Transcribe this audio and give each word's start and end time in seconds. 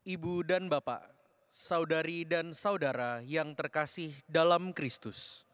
Ibu 0.00 0.48
dan 0.48 0.72
Bapak, 0.72 1.12
saudari 1.52 2.24
dan 2.24 2.56
saudara 2.56 3.20
yang 3.20 3.52
terkasih 3.52 4.16
dalam 4.24 4.72
Kristus, 4.72 5.44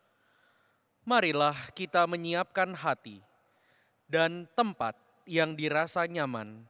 marilah 1.02 1.74
kita 1.74 2.06
menyiapkan 2.06 2.70
hati 2.78 3.18
dan 4.06 4.46
tempat 4.54 4.94
yang 5.26 5.58
dirasa 5.58 6.06
nyaman 6.06 6.62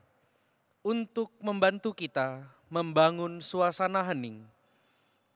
untuk 0.81 1.29
membantu 1.45 1.93
kita 1.93 2.49
membangun 2.73 3.45
suasana 3.45 4.01
hening 4.09 4.49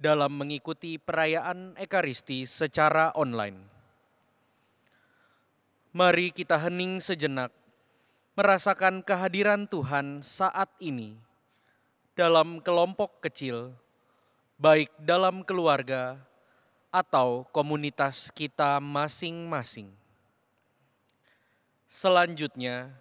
dalam 0.00 0.32
mengikuti 0.32 0.96
perayaan 0.96 1.77
Ekaristi 1.77 2.49
secara 2.49 3.13
online. 3.21 3.61
Mari 5.93 6.32
kita 6.32 6.57
hening 6.57 7.04
sejenak, 7.04 7.53
merasakan 8.32 9.04
kehadiran 9.04 9.68
Tuhan 9.68 10.25
saat 10.25 10.72
ini 10.81 11.29
dalam 12.21 12.61
kelompok 12.61 13.25
kecil, 13.25 13.73
baik 14.61 14.93
dalam 15.01 15.41
keluarga 15.41 16.21
atau 16.93 17.49
komunitas 17.49 18.29
kita 18.29 18.77
masing-masing. 18.77 19.89
Selanjutnya, 21.89 22.93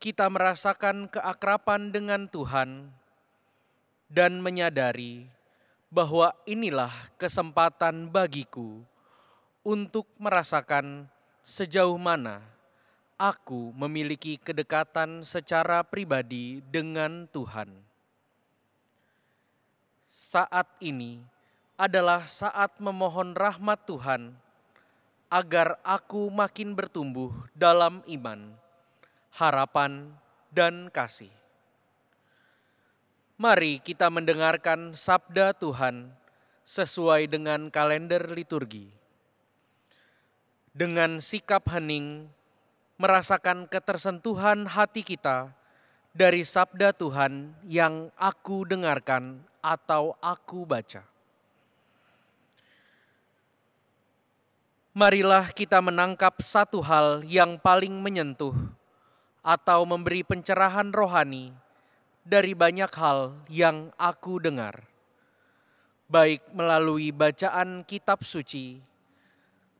kita 0.00 0.24
merasakan 0.32 1.04
keakrapan 1.04 1.92
dengan 1.92 2.24
Tuhan 2.24 2.88
dan 4.08 4.40
menyadari 4.40 5.28
bahwa 5.92 6.32
inilah 6.48 7.12
kesempatan 7.20 8.08
bagiku 8.08 8.80
untuk 9.60 10.08
merasakan 10.16 11.04
sejauh 11.44 12.00
mana 12.00 12.40
aku 13.20 13.68
memiliki 13.76 14.40
kedekatan 14.40 15.28
secara 15.28 15.84
pribadi 15.84 16.64
dengan 16.72 17.28
Tuhan. 17.28 17.85
Saat 20.16 20.72
ini 20.80 21.20
adalah 21.76 22.24
saat 22.24 22.80
memohon 22.80 23.36
rahmat 23.36 23.84
Tuhan 23.84 24.32
agar 25.28 25.76
aku 25.84 26.32
makin 26.32 26.72
bertumbuh 26.72 27.36
dalam 27.52 28.00
iman, 28.08 28.56
harapan, 29.36 30.08
dan 30.48 30.88
kasih. 30.88 31.28
Mari 33.36 33.84
kita 33.84 34.08
mendengarkan 34.08 34.96
sabda 34.96 35.52
Tuhan 35.52 36.08
sesuai 36.64 37.28
dengan 37.28 37.68
kalender 37.68 38.24
liturgi. 38.32 38.88
Dengan 40.72 41.20
sikap 41.20 41.68
hening, 41.68 42.24
merasakan 42.96 43.68
ketersentuhan 43.68 44.64
hati 44.64 45.04
kita 45.04 45.52
dari 46.16 46.40
sabda 46.48 46.96
Tuhan 46.96 47.52
yang 47.68 48.08
aku 48.16 48.64
dengarkan 48.64 49.44
atau 49.60 50.16
aku 50.24 50.64
baca. 50.64 51.04
marilah 54.96 55.52
kita 55.52 55.76
menangkap 55.84 56.40
satu 56.40 56.80
hal 56.80 57.20
yang 57.28 57.60
paling 57.60 57.92
menyentuh 58.00 58.56
atau 59.44 59.84
memberi 59.84 60.24
pencerahan 60.24 60.88
rohani 60.88 61.52
dari 62.24 62.56
banyak 62.56 62.88
hal 62.96 63.36
yang 63.52 63.92
aku 64.00 64.40
dengar, 64.40 64.88
baik 66.08 66.40
melalui 66.56 67.12
bacaan 67.12 67.84
kitab 67.84 68.24
suci 68.24 68.80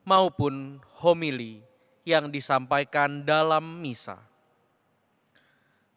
maupun 0.05 0.85
homili 1.01 1.65
yang 2.05 2.29
disampaikan 2.29 3.25
dalam 3.25 3.81
misa. 3.81 4.21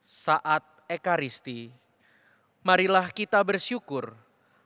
Saat 0.10 0.66
Ekaristi, 0.90 1.70
marilah 2.66 3.14
kita 3.14 3.46
bersyukur 3.46 4.18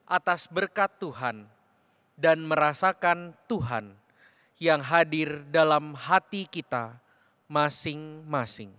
atas 0.08 0.48
berkat 0.48 0.88
Tuhan 1.04 1.44
dan 2.16 2.48
merasakan 2.48 3.36
Tuhan 3.52 3.92
yang 4.56 4.80
hadir 4.80 5.44
dalam 5.52 6.00
hati 6.00 6.48
kita 6.48 6.96
masing-masing. 7.52 8.72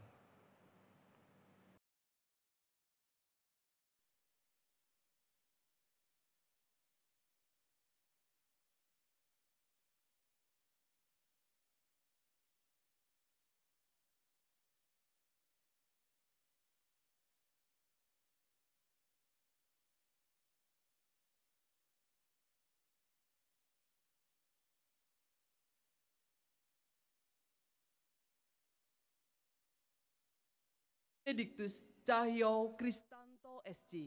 Benediktus 31.35 31.83
Cahyo 32.07 32.79
Kristanto 32.79 33.59
SC. 33.67 34.07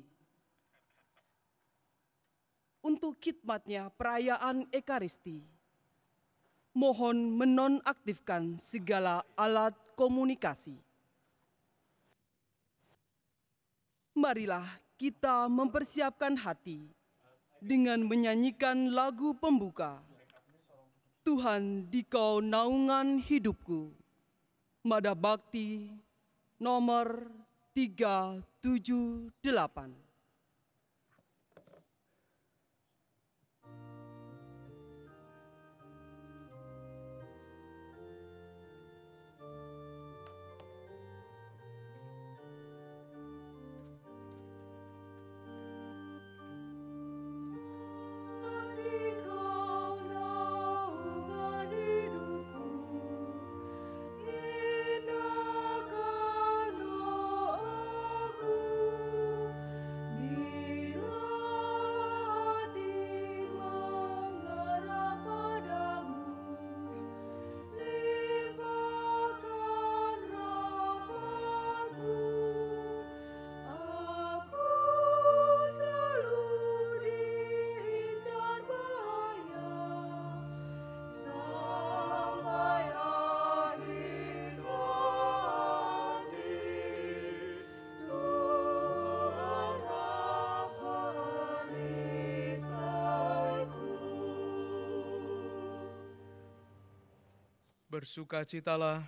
Untuk 2.79 3.19
khidmatnya 3.19 3.91
perayaan 3.91 4.63
Ekaristi, 4.71 5.43
mohon 6.71 7.35
menonaktifkan 7.35 8.55
segala 8.63 9.27
alat 9.35 9.75
komunikasi. 9.99 10.79
Marilah 14.15 14.63
kita 14.95 15.51
mempersiapkan 15.51 16.31
hati 16.39 16.88
dengan 17.59 18.07
menyanyikan 18.07 18.95
lagu 18.95 19.35
pembuka. 19.35 19.99
Tuhan 21.27 21.91
di 21.91 22.07
kau 22.07 22.39
naungan 22.39 23.19
hidupku. 23.19 23.91
Mada 24.88 25.11
Bakti 25.11 26.06
nomor 26.59 27.31
378. 27.73 30.06
Bersukacitalah, 97.97 99.01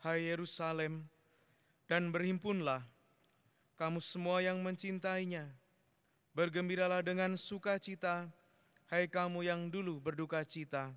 hai 0.00 0.32
Yerusalem, 0.32 1.04
dan 1.84 2.08
berhimpunlah 2.08 2.80
kamu 3.76 4.00
semua 4.00 4.40
yang 4.40 4.56
mencintainya. 4.64 5.52
Bergembiralah 6.32 7.04
dengan 7.04 7.36
sukacita, 7.36 8.32
hai 8.88 9.04
kamu 9.04 9.44
yang 9.44 9.68
dulu 9.68 10.00
berduka 10.00 10.40
cita, 10.48 10.96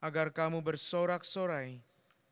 agar 0.00 0.32
kamu 0.32 0.64
bersorak-sorai 0.64 1.76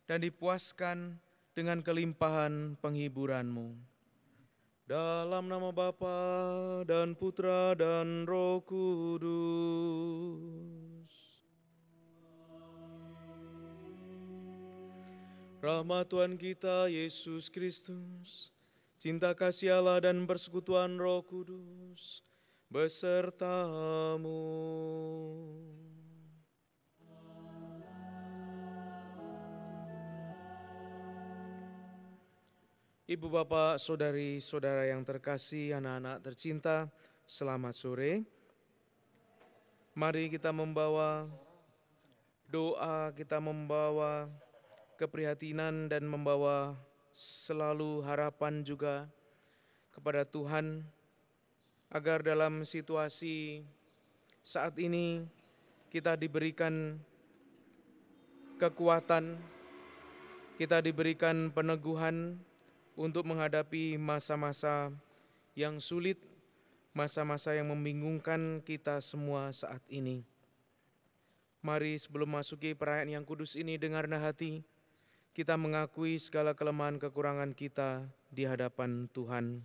dan 0.09 0.25
dipuaskan 0.25 1.21
dengan 1.53 1.85
kelimpahan 1.85 2.81
penghiburanmu. 2.81 3.77
Dalam 4.89 5.53
nama 5.53 5.69
Bapa 5.69 6.17
dan 6.89 7.13
Putra 7.13 7.77
dan 7.77 8.25
Roh 8.25 8.65
Kudus. 8.65 10.58
Rahmat 15.59 16.07
Tuhan 16.07 16.39
kita 16.39 16.87
Yesus 16.87 17.51
Kristus 17.51 18.55
Cinta 18.95 19.35
kasih 19.35 19.75
Allah 19.79 20.07
dan 20.07 20.23
persekutuan 20.23 20.95
Roh 20.95 21.19
Kudus 21.27 22.23
besertamu. 22.71 24.39
Ibu 33.11 33.27
bapak, 33.27 33.83
saudari-saudara 33.83 34.95
yang 34.95 35.03
terkasih, 35.03 35.75
anak-anak 35.75 36.23
tercinta, 36.23 36.87
selamat 37.27 37.75
sore. 37.75 38.23
Mari 39.99 40.31
kita 40.31 40.55
membawa 40.55 41.27
doa, 42.47 43.11
kita 43.11 43.43
membawa 43.43 44.31
keprihatinan 44.99 45.87
dan 45.87 46.03
membawa 46.05 46.75
selalu 47.15 48.03
harapan 48.03 48.67
juga 48.67 49.07
kepada 49.95 50.27
Tuhan 50.27 50.83
agar 51.89 52.21
dalam 52.27 52.67
situasi 52.67 53.63
saat 54.43 54.75
ini 54.77 55.23
kita 55.89 56.19
diberikan 56.19 56.99
kekuatan, 58.59 59.39
kita 60.59 60.83
diberikan 60.83 61.49
peneguhan 61.55 62.37
untuk 62.99 63.25
menghadapi 63.31 63.95
masa-masa 63.97 64.91
yang 65.55 65.79
sulit, 65.79 66.19
masa-masa 66.91 67.55
yang 67.55 67.71
membingungkan 67.71 68.59
kita 68.67 68.99
semua 68.99 69.55
saat 69.55 69.81
ini. 69.87 70.27
Mari 71.63 71.95
sebelum 71.99 72.35
masuki 72.39 72.75
perayaan 72.75 73.15
yang 73.19 73.25
kudus 73.27 73.55
ini 73.59 73.79
dengarlah 73.79 74.19
hati, 74.19 74.63
kita 75.39 75.55
mengakui 75.55 76.19
segala 76.19 76.51
kelemahan 76.51 76.99
kekurangan 76.99 77.55
kita 77.55 78.03
di 78.27 78.43
hadapan 78.43 79.07
Tuhan. 79.15 79.63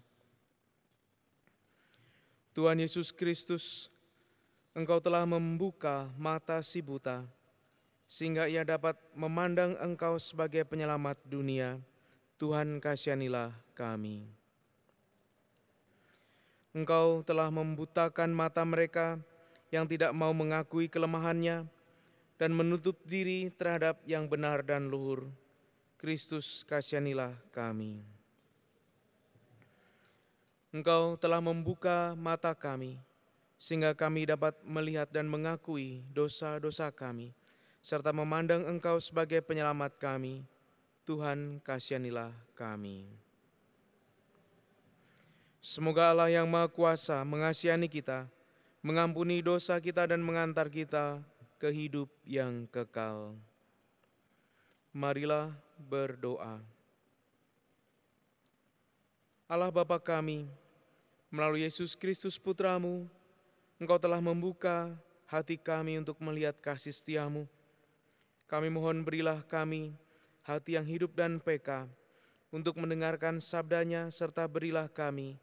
Tuhan 2.54 2.78
Yesus 2.78 3.10
Kristus, 3.10 3.90
Engkau 4.78 5.02
telah 5.02 5.26
membuka 5.26 6.14
mata 6.14 6.62
si 6.62 6.78
buta, 6.78 7.26
sehingga 8.06 8.46
ia 8.46 8.62
dapat 8.62 8.94
memandang 9.18 9.74
Engkau 9.82 10.22
sebagai 10.22 10.62
penyelamat 10.62 11.18
dunia. 11.26 11.82
Tuhan 12.38 12.78
kasihanilah 12.78 13.50
kami. 13.74 14.30
Engkau 16.70 17.26
telah 17.26 17.50
membutakan 17.50 18.30
mata 18.30 18.62
mereka 18.62 19.18
yang 19.74 19.90
tidak 19.90 20.14
mau 20.14 20.38
mengakui 20.38 20.86
kelemahannya 20.86 21.66
dan 22.38 22.54
menutup 22.54 22.94
diri 23.10 23.50
terhadap 23.50 23.98
yang 24.06 24.30
benar 24.30 24.62
dan 24.62 24.86
luhur. 24.86 25.34
Kristus 26.04 26.68
kasihanilah 26.68 27.32
kami. 27.56 28.04
Engkau 30.68 31.16
telah 31.16 31.40
membuka 31.40 32.12
mata 32.20 32.52
kami, 32.52 33.00
sehingga 33.56 33.96
kami 33.96 34.28
dapat 34.28 34.52
melihat 34.68 35.08
dan 35.08 35.32
mengakui 35.32 36.04
dosa-dosa 36.12 36.92
kami, 36.92 37.32
serta 37.80 38.12
memandang 38.12 38.68
Engkau 38.68 39.00
sebagai 39.00 39.40
penyelamat 39.48 39.96
kami. 39.96 40.44
Tuhan, 41.08 41.64
kasihanilah 41.64 42.36
kami. 42.52 43.08
Semoga 45.64 46.12
Allah 46.12 46.28
yang 46.28 46.52
Maha 46.52 46.68
Kuasa 46.68 47.24
mengasihani 47.24 47.88
kita, 47.88 48.28
mengampuni 48.84 49.40
dosa 49.40 49.80
kita, 49.80 50.04
dan 50.04 50.20
mengantar 50.20 50.68
kita 50.68 51.24
ke 51.56 51.72
hidup 51.72 52.12
yang 52.28 52.68
kekal. 52.68 53.40
Marilah 54.94 55.50
berdoa. 55.84 56.64
Allah 59.46 59.70
Bapa 59.70 60.00
kami, 60.00 60.48
Melalui 61.34 61.66
Yesus 61.66 61.98
Kristus 61.98 62.38
Putramu, 62.38 63.10
Engkau 63.82 63.98
telah 63.98 64.22
membuka 64.22 64.94
hati 65.26 65.58
kami 65.58 65.98
untuk 65.98 66.22
melihat 66.22 66.54
kasih 66.62 66.94
setiamu. 66.94 67.50
Kami 68.46 68.70
mohon 68.70 69.02
berilah 69.02 69.42
kami 69.42 69.98
hati 70.46 70.78
yang 70.78 70.86
hidup 70.86 71.18
dan 71.18 71.42
peka 71.42 71.90
untuk 72.54 72.78
mendengarkan 72.78 73.42
sabdanya 73.42 74.14
serta 74.14 74.46
berilah 74.46 74.86
kami 74.86 75.42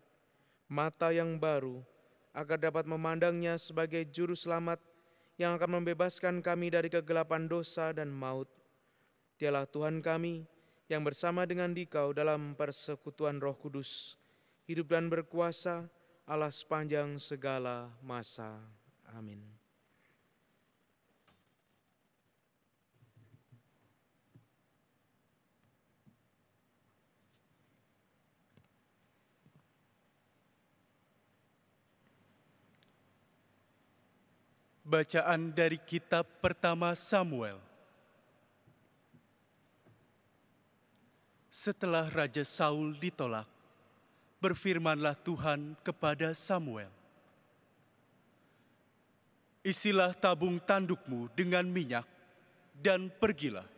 mata 0.70 1.10
yang 1.10 1.34
baru 1.34 1.82
agar 2.30 2.70
dapat 2.70 2.86
memandangnya 2.86 3.58
sebagai 3.58 4.06
juru 4.06 4.38
selamat 4.38 4.78
yang 5.34 5.58
akan 5.58 5.82
membebaskan 5.82 6.38
kami 6.38 6.70
dari 6.70 6.86
kegelapan 6.86 7.50
dosa 7.50 7.90
dan 7.90 8.14
maut. 8.14 8.46
Dialah 9.40 9.64
Tuhan 9.64 10.04
kami 10.04 10.44
yang 10.84 11.00
bersama 11.00 11.48
dengan 11.48 11.72
dikau 11.72 12.12
dalam 12.12 12.52
persekutuan 12.52 13.40
roh 13.40 13.56
kudus, 13.56 14.20
hidup 14.68 14.92
dan 14.92 15.08
berkuasa 15.08 15.88
Allah 16.28 16.52
sepanjang 16.52 17.16
segala 17.16 17.88
masa. 18.04 18.60
Amin. 19.16 19.40
Bacaan 34.84 35.56
dari 35.56 35.80
kitab 35.80 36.28
pertama 36.44 36.92
Samuel. 36.92 37.69
Setelah 41.60 42.08
Raja 42.08 42.40
Saul 42.40 42.96
ditolak, 42.96 43.44
berfirmanlah 44.40 45.12
Tuhan 45.20 45.76
kepada 45.84 46.32
Samuel. 46.32 46.88
Isilah 49.60 50.16
tabung 50.16 50.56
tandukmu 50.56 51.28
dengan 51.36 51.68
minyak 51.68 52.08
dan 52.80 53.12
pergilah. 53.12 53.68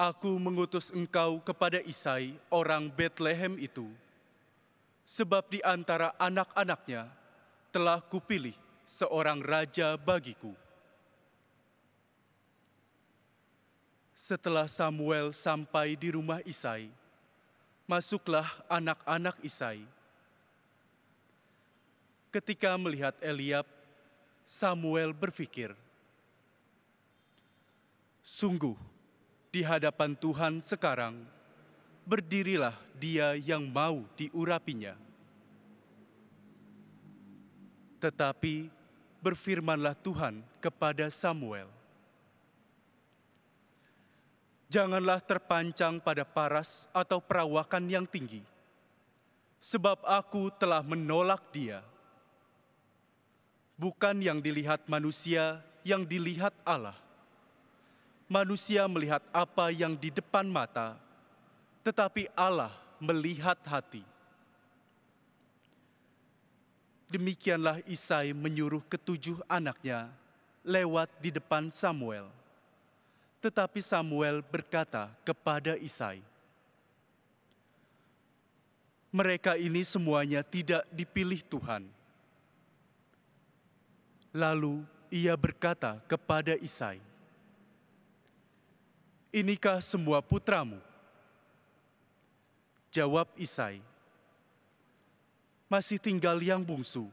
Aku 0.00 0.32
mengutus 0.40 0.88
engkau 0.96 1.44
kepada 1.44 1.84
Isai, 1.84 2.32
orang 2.48 2.88
Bethlehem 2.88 3.60
itu, 3.60 3.84
sebab 5.04 5.44
di 5.52 5.60
antara 5.60 6.16
anak-anaknya 6.16 7.04
telah 7.68 8.00
kupilih 8.00 8.56
seorang 8.88 9.44
raja 9.44 10.00
bagiku. 10.00 10.56
Setelah 14.18 14.66
Samuel 14.66 15.30
sampai 15.30 15.94
di 15.94 16.10
rumah 16.10 16.42
Isai, 16.42 16.90
masuklah 17.86 18.50
anak-anak 18.66 19.38
Isai. 19.46 19.86
Ketika 22.34 22.74
melihat 22.74 23.14
Eliab, 23.22 23.62
Samuel 24.42 25.14
berpikir, 25.14 25.70
Sungguh, 28.26 28.74
di 29.54 29.62
hadapan 29.62 30.18
Tuhan 30.18 30.58
sekarang, 30.66 31.14
berdirilah 32.02 32.74
dia 32.98 33.38
yang 33.38 33.70
mau 33.70 34.02
diurapinya. 34.18 34.98
Tetapi 38.02 38.66
berfirmanlah 39.22 39.94
Tuhan 39.94 40.42
kepada 40.58 41.06
Samuel, 41.06 41.77
janganlah 44.68 45.18
terpancang 45.24 45.98
pada 45.98 46.22
paras 46.28 46.86
atau 46.92 47.18
perawakan 47.18 47.88
yang 47.88 48.04
tinggi, 48.04 48.44
sebab 49.56 50.04
aku 50.04 50.52
telah 50.60 50.84
menolak 50.84 51.40
dia. 51.50 51.80
Bukan 53.80 54.20
yang 54.20 54.38
dilihat 54.44 54.84
manusia, 54.86 55.64
yang 55.82 56.04
dilihat 56.04 56.52
Allah. 56.62 56.96
Manusia 58.28 58.84
melihat 58.84 59.24
apa 59.32 59.72
yang 59.72 59.96
di 59.96 60.12
depan 60.12 60.44
mata, 60.44 61.00
tetapi 61.80 62.28
Allah 62.36 62.74
melihat 63.00 63.56
hati. 63.64 64.04
Demikianlah 67.08 67.80
Isai 67.88 68.36
menyuruh 68.36 68.84
ketujuh 68.84 69.40
anaknya 69.48 70.12
lewat 70.60 71.08
di 71.24 71.32
depan 71.32 71.72
Samuel 71.72 72.28
tetapi 73.38 73.78
Samuel 73.78 74.42
berkata 74.42 75.10
kepada 75.22 75.78
Isai, 75.78 76.18
"Mereka 79.14 79.54
ini 79.56 79.86
semuanya 79.86 80.42
tidak 80.42 80.82
dipilih 80.90 81.38
Tuhan." 81.46 81.86
Lalu 84.34 84.84
ia 85.08 85.32
berkata 85.38 86.02
kepada 86.10 86.58
Isai, 86.58 87.00
"Inikah 89.30 89.78
semua 89.80 90.18
putramu?" 90.18 90.82
Jawab 92.90 93.30
Isai, 93.38 93.78
"Masih 95.70 96.02
tinggal 96.02 96.42
yang 96.42 96.60
bungsu, 96.66 97.06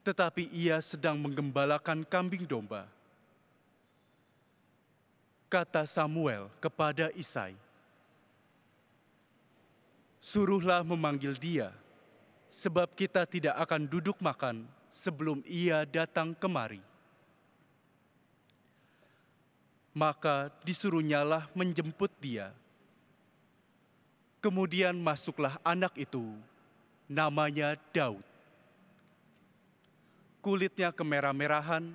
tetapi 0.00 0.48
ia 0.50 0.80
sedang 0.80 1.20
menggembalakan 1.20 2.02
kambing 2.08 2.48
domba." 2.48 2.97
Kata 5.48 5.88
Samuel 5.88 6.52
kepada 6.60 7.08
Isai. 7.16 7.56
Suruhlah 10.20 10.84
memanggil 10.84 11.32
dia, 11.40 11.72
sebab 12.52 12.92
kita 12.92 13.24
tidak 13.24 13.56
akan 13.56 13.88
duduk 13.88 14.20
makan 14.20 14.68
sebelum 14.92 15.40
ia 15.48 15.88
datang 15.88 16.36
kemari. 16.36 16.84
Maka 19.96 20.52
disuruhnyalah 20.62 21.48
menjemput 21.56 22.12
dia. 22.20 22.52
Kemudian 24.38 24.94
masuklah 25.00 25.56
anak 25.66 25.96
itu, 25.98 26.22
namanya 27.08 27.74
Daud. 27.90 28.22
Kulitnya 30.38 30.94
kemerah-merahan, 30.94 31.90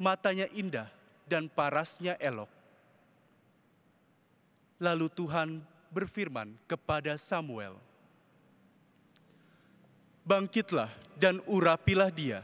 matanya 0.00 0.50
indah, 0.50 0.90
dan 1.30 1.46
parasnya 1.46 2.18
elok. 2.18 2.61
Lalu 4.82 5.06
Tuhan 5.14 5.62
berfirman 5.94 6.58
kepada 6.66 7.14
Samuel, 7.14 7.78
Bangkitlah 10.26 10.90
dan 11.14 11.38
urapilah 11.46 12.10
dia, 12.10 12.42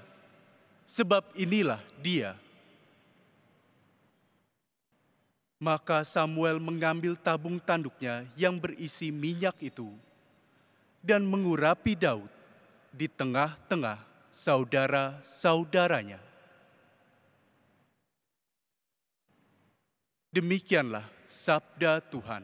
sebab 0.87 1.35
inilah 1.35 1.83
dia. 1.99 2.39
Maka 5.59 6.07
Samuel 6.07 6.63
mengambil 6.63 7.19
tabung 7.19 7.59
tanduknya 7.59 8.23
yang 8.39 8.55
berisi 8.63 9.11
minyak 9.11 9.59
itu 9.59 9.91
dan 11.03 11.27
mengurapi 11.27 11.99
Daud 11.99 12.31
di 12.95 13.11
tengah-tengah 13.11 13.99
saudara-saudaranya. 14.31 16.23
Demikianlah 20.31 21.18
sabda 21.29 22.01
Tuhan. 22.01 22.43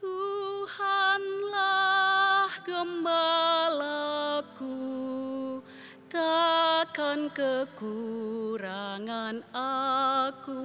Tuhanlah 0.00 1.73
gembalaku, 2.64 4.64
takkan 6.08 7.28
kekurangan 7.36 9.44
aku. 9.52 10.64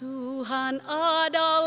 Tuhan 0.00 0.80
adalah 0.88 1.59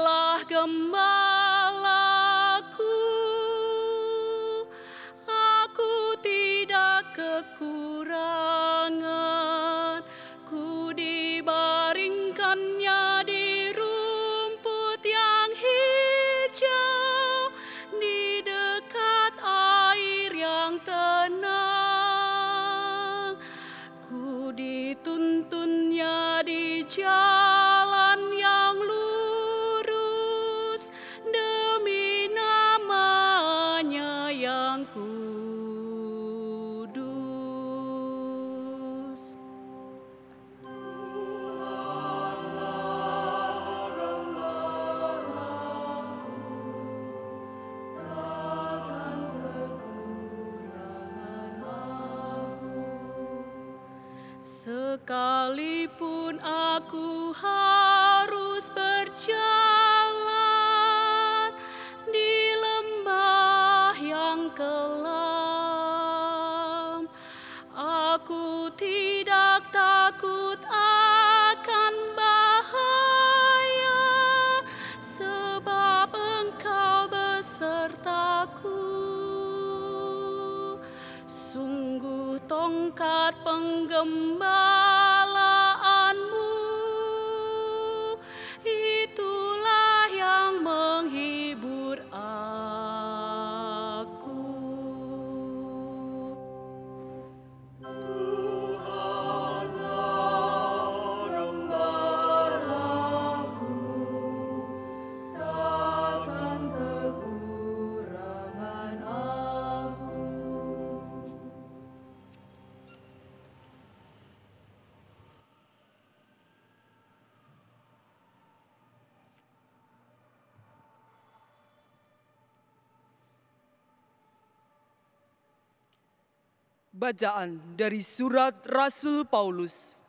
Bacaan 127.03 127.59
dari 127.75 127.99
surat 127.99 128.63
Rasul 128.63 129.27
Paulus 129.27 129.99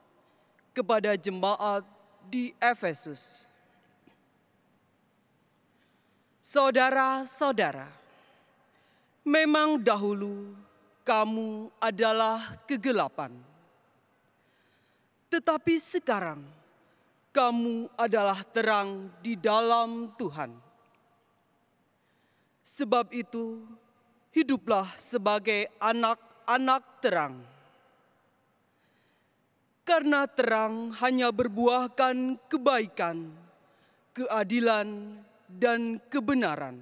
kepada 0.71 1.19
jemaat 1.19 1.83
di 2.31 2.55
Efesus. 2.63 3.51
Saudara-saudara, 6.39 7.91
memang 9.27 9.83
dahulu 9.83 10.55
kamu 11.03 11.67
adalah 11.83 12.63
kegelapan, 12.63 13.35
tetapi 15.35 15.75
sekarang 15.83 16.47
kamu 17.35 17.91
adalah 17.99 18.39
terang 18.47 19.11
di 19.19 19.35
dalam 19.35 20.15
Tuhan. 20.15 20.55
Sebab 22.63 23.11
itu, 23.11 23.67
hiduplah 24.31 24.95
sebagai 24.95 25.67
anak-anak 26.45 26.85
terang. 27.01 27.35
Karena 29.85 30.25
terang 30.25 30.97
hanya 31.05 31.29
berbuahkan 31.29 32.41
kebaikan, 32.49 33.29
keadilan, 34.17 35.21
dan 35.45 36.01
kebenaran. 36.09 36.81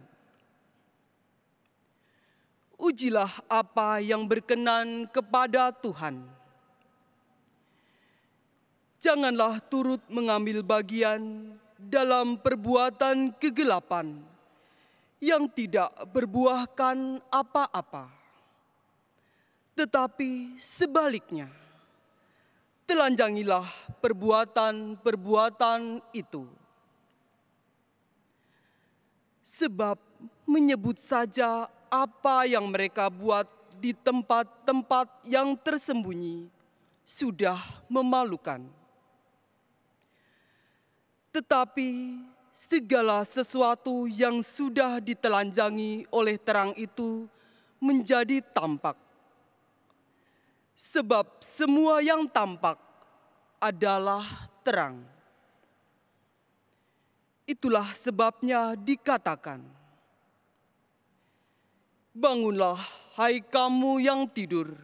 Ujilah 2.78 3.31
apa 3.50 3.99
yang 4.02 4.26
berkenan 4.26 5.07
kepada 5.11 5.71
Tuhan. 5.75 6.23
Janganlah 9.02 9.59
turut 9.66 10.02
mengambil 10.07 10.62
bagian 10.62 11.50
dalam 11.75 12.38
perbuatan 12.38 13.35
kegelapan 13.35 14.14
yang 15.19 15.50
tidak 15.50 15.90
berbuahkan 16.11 17.19
apa-apa, 17.31 18.22
tetapi 19.73 20.61
sebaliknya 20.61 21.49
telanjangilah 22.85 23.64
perbuatan-perbuatan 24.05 26.05
itu. 26.12 26.45
Sebab 29.43 29.97
menyebut 30.45 31.00
saja 31.00 31.69
apa 31.93 32.49
yang 32.49 32.69
mereka 32.69 33.12
buat 33.12 33.49
di 33.83 33.97
tempat-tempat 33.97 35.26
yang 35.26 35.59
tersembunyi 35.59 36.47
sudah 37.02 37.59
memalukan. 37.91 38.62
Tetapi 41.33 42.21
segala 42.52 43.26
sesuatu 43.26 44.07
yang 44.07 44.45
sudah 44.45 45.02
ditelanjangi 45.02 46.07
oleh 46.12 46.37
terang 46.38 46.76
itu 46.79 47.26
menjadi 47.83 48.38
tampak. 48.55 49.01
Sebab 50.83 51.39
semua 51.39 52.03
yang 52.03 52.27
tampak 52.27 52.75
adalah 53.62 54.27
terang. 54.67 54.99
Itulah 57.47 57.87
sebabnya 57.95 58.75
dikatakan, 58.75 59.62
Bangunlah, 62.11 62.83
hai 63.15 63.39
kamu 63.47 64.03
yang 64.03 64.27
tidur, 64.27 64.75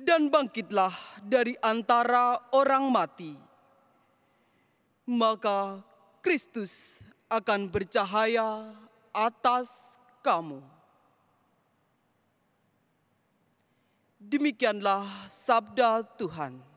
dan 0.00 0.32
bangkitlah 0.32 0.96
dari 1.20 1.52
antara 1.60 2.40
orang 2.56 2.88
mati. 2.88 3.36
Maka 5.04 5.84
Kristus 6.24 7.04
akan 7.28 7.68
bercahaya 7.68 8.72
atas 9.12 10.00
kamu. 10.24 10.73
Demikianlah 14.24 15.04
sabda 15.28 16.00
Tuhan. 16.16 16.74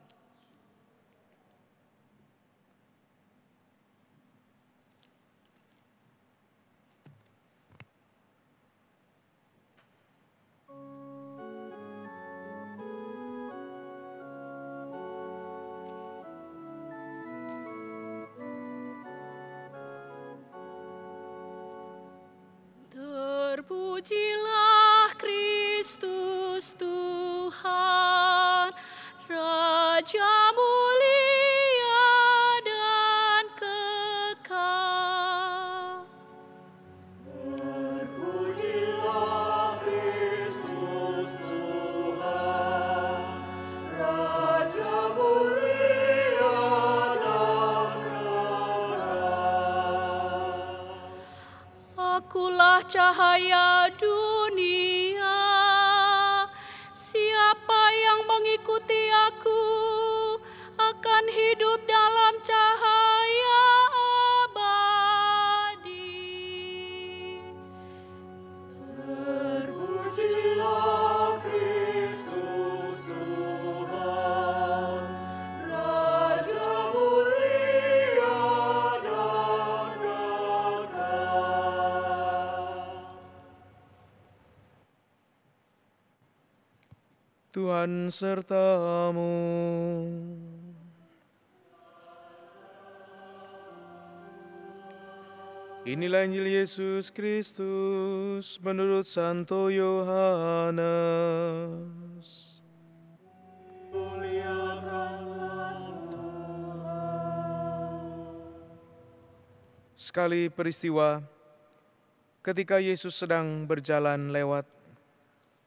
Terpujilah 25.18 25.82
Kristus 25.82 26.78
Tuhan, 26.78 28.70
Raja 29.26 30.38
mulia 30.54 32.14
dan 32.62 33.50
kekal. 33.58 36.06
Akulah 51.98 52.86
cahaya 52.86 53.90
dunia. 53.98 54.37
Sertamu. 88.10 89.32
Inilah 95.88 96.28
Injil 96.28 96.52
Yesus 96.52 97.08
Kristus 97.16 98.60
menurut 98.60 99.08
Santo 99.08 99.72
Yohanes. 99.72 100.88
Sekali 109.98 110.52
peristiwa 110.52 111.20
ketika 112.44 112.80
Yesus 112.84 113.16
sedang 113.16 113.68
berjalan 113.68 114.32
lewat, 114.32 114.64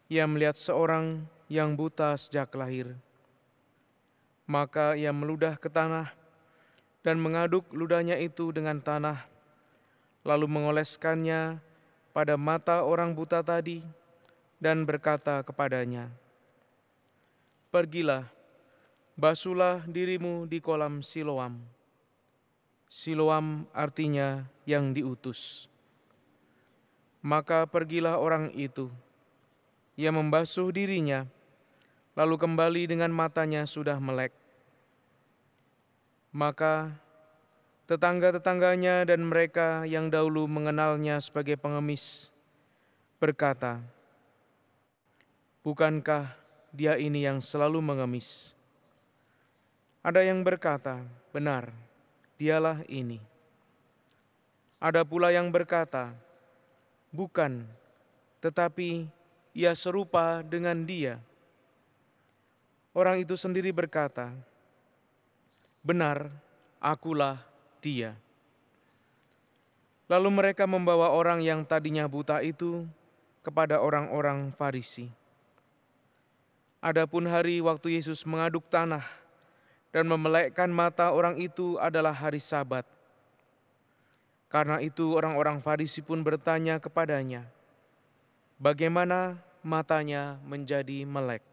ia 0.09 0.24
melihat 0.24 0.57
seorang 0.57 1.24
yang 1.50 1.74
buta 1.74 2.14
sejak 2.14 2.54
lahir. 2.54 2.94
Maka 4.46 4.94
ia 4.94 5.10
meludah 5.10 5.58
ke 5.58 5.66
tanah 5.66 6.14
dan 7.02 7.18
mengaduk 7.18 7.66
ludahnya 7.74 8.14
itu 8.22 8.54
dengan 8.54 8.78
tanah, 8.78 9.26
lalu 10.22 10.46
mengoleskannya 10.46 11.58
pada 12.14 12.38
mata 12.38 12.86
orang 12.86 13.10
buta 13.10 13.42
tadi 13.42 13.82
dan 14.62 14.86
berkata 14.86 15.42
kepadanya, 15.42 16.06
Pergilah, 17.70 18.26
basuhlah 19.18 19.82
dirimu 19.86 20.46
di 20.46 20.58
kolam 20.62 21.02
Siloam. 21.02 21.58
Siloam 22.90 23.70
artinya 23.70 24.42
yang 24.66 24.90
diutus. 24.90 25.70
Maka 27.22 27.62
pergilah 27.70 28.18
orang 28.18 28.50
itu. 28.58 28.90
Ia 29.94 30.10
membasuh 30.10 30.74
dirinya, 30.74 31.30
lalu 32.18 32.36
kembali 32.38 32.90
dengan 32.90 33.10
matanya 33.14 33.66
sudah 33.66 33.98
melek. 34.02 34.34
Maka 36.30 36.94
tetangga-tetangganya 37.90 39.02
dan 39.02 39.26
mereka 39.26 39.82
yang 39.82 40.10
dahulu 40.10 40.46
mengenalnya 40.46 41.18
sebagai 41.18 41.58
pengemis 41.58 42.30
berkata, 43.18 43.82
Bukankah 45.60 46.32
dia 46.72 46.96
ini 46.96 47.28
yang 47.28 47.44
selalu 47.44 47.84
mengemis? 47.84 48.56
Ada 50.00 50.24
yang 50.24 50.40
berkata, 50.40 51.04
benar, 51.36 51.68
dialah 52.40 52.80
ini. 52.88 53.20
Ada 54.80 55.04
pula 55.04 55.28
yang 55.28 55.52
berkata, 55.52 56.16
bukan, 57.12 57.68
tetapi 58.40 59.04
ia 59.52 59.76
serupa 59.76 60.40
dengan 60.40 60.88
dia. 60.88 61.20
Orang 62.90 63.22
itu 63.22 63.38
sendiri 63.38 63.70
berkata, 63.70 64.35
benar, 65.79 66.26
akulah 66.83 67.38
dia. 67.79 68.18
Lalu 70.11 70.29
mereka 70.35 70.66
membawa 70.66 71.14
orang 71.14 71.38
yang 71.38 71.62
tadinya 71.62 72.11
buta 72.11 72.42
itu 72.42 72.83
kepada 73.46 73.79
orang-orang 73.79 74.50
Farisi. 74.59 75.07
Adapun 76.83 77.31
hari 77.31 77.62
waktu 77.62 78.00
Yesus 78.00 78.26
mengaduk 78.26 78.66
tanah 78.66 79.07
dan 79.94 80.11
memelekkan 80.11 80.66
mata 80.66 81.14
orang 81.14 81.38
itu 81.38 81.79
adalah 81.79 82.11
hari 82.11 82.42
Sabat. 82.42 82.83
Karena 84.50 84.83
itu 84.83 85.14
orang-orang 85.14 85.62
Farisi 85.62 86.03
pun 86.03 86.26
bertanya 86.26 86.83
kepadanya, 86.83 87.46
bagaimana 88.59 89.38
matanya 89.62 90.42
menjadi 90.42 91.07
melek? 91.07 91.49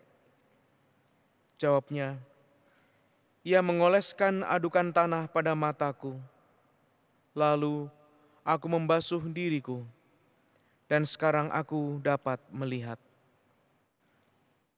Jawabnya, 1.57 2.21
ia 3.41 3.65
mengoleskan 3.65 4.45
adukan 4.45 4.93
tanah 4.93 5.25
pada 5.25 5.57
mataku, 5.57 6.13
lalu 7.33 7.89
aku 8.45 8.65
membasuh 8.69 9.25
diriku, 9.25 9.81
dan 10.85 11.01
sekarang 11.01 11.49
aku 11.49 11.97
dapat 12.05 12.37
melihat. 12.53 13.01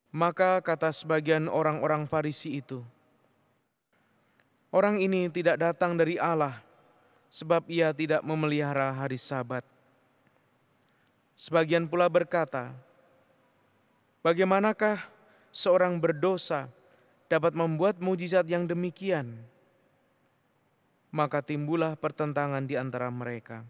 Maka 0.09 0.63
kata 0.63 0.95
sebagian 0.95 1.51
orang-orang 1.51 2.07
Farisi 2.07 2.63
itu, 2.63 2.79
Orang 4.69 5.01
ini 5.01 5.33
tidak 5.33 5.57
datang 5.57 5.97
dari 5.97 6.21
Allah, 6.21 6.61
sebab 7.25 7.65
ia 7.65 7.89
tidak 7.89 8.21
memelihara 8.21 8.93
hari 8.93 9.17
Sabat. 9.17 9.65
Sebagian 11.33 11.89
pula 11.89 12.05
berkata, 12.05 12.69
"Bagaimanakah 14.21 15.18
seorang 15.49 15.97
berdosa 15.97 16.69
dapat 17.29 17.53
membuat 17.53 18.01
mujizat 18.01 18.45
yang 18.49 18.65
demikian? 18.65 19.37
Maka 21.09 21.41
timbullah 21.41 21.97
pertentangan 21.97 22.65
di 22.69 22.77
antara 22.77 23.09
mereka. 23.09 23.65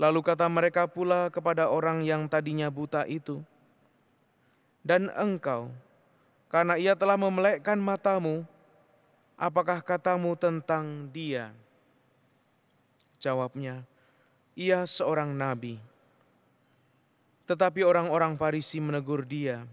Lalu 0.00 0.24
kata 0.24 0.48
mereka 0.48 0.88
pula 0.88 1.28
kepada 1.28 1.68
orang 1.68 2.00
yang 2.00 2.24
tadinya 2.24 2.72
buta 2.72 3.04
itu, 3.04 3.44
"Dan 4.80 5.12
engkau, 5.12 5.68
karena 6.48 6.80
ia 6.80 6.96
telah 6.96 7.20
memelekkan 7.20 7.76
matamu, 7.76 8.48
apakah 9.36 9.84
katamu 9.84 10.32
tentang 10.40 11.12
dia?" 11.12 11.52
Jawabnya, 13.20 13.84
"Ia 14.56 14.88
seorang 14.88 15.36
nabi." 15.36 15.76
Tetapi 17.44 17.84
orang-orang 17.84 18.40
Farisi 18.40 18.80
menegur 18.80 19.28
dia, 19.28 19.68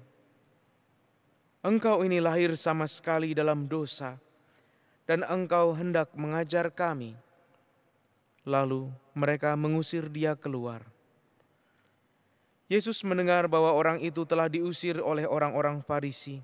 "Engkau 1.67 2.07
ini 2.07 2.23
lahir 2.23 2.55
sama 2.55 2.87
sekali 2.87 3.35
dalam 3.35 3.67
dosa, 3.67 4.15
dan 5.03 5.27
engkau 5.27 5.75
hendak 5.75 6.15
mengajar 6.15 6.71
kami." 6.71 7.11
Lalu 8.47 8.87
mereka 9.11 9.51
mengusir 9.59 10.07
dia 10.07 10.31
keluar. 10.31 10.87
Yesus 12.71 13.03
mendengar 13.03 13.51
bahwa 13.51 13.75
orang 13.75 13.99
itu 13.99 14.23
telah 14.23 14.47
diusir 14.47 15.03
oleh 15.03 15.27
orang-orang 15.27 15.83
Farisi. 15.83 16.39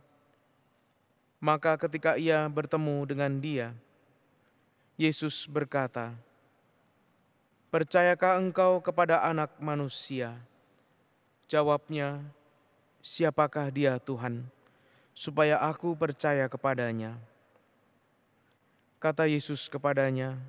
Maka, 1.44 1.76
ketika 1.76 2.16
ia 2.16 2.48
bertemu 2.48 3.04
dengan 3.04 3.32
dia, 3.40 3.76
Yesus 4.96 5.44
berkata, 5.48 6.16
"Percayakah 7.68 8.40
engkau 8.40 8.80
kepada 8.80 9.20
Anak 9.28 9.56
Manusia?" 9.60 10.40
Jawabnya, 11.52 12.24
"Siapakah 13.04 13.68
Dia, 13.68 14.00
Tuhan, 14.00 14.48
supaya 15.16 15.62
aku 15.62 15.96
percaya 15.96 16.50
kepadanya?" 16.52 17.16
Kata 19.00 19.28
Yesus 19.30 19.68
kepadanya, 19.72 20.40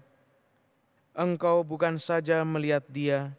engkau 1.15 1.63
bukan 1.63 1.99
saja 1.99 2.43
melihat 2.43 2.83
dia, 2.91 3.35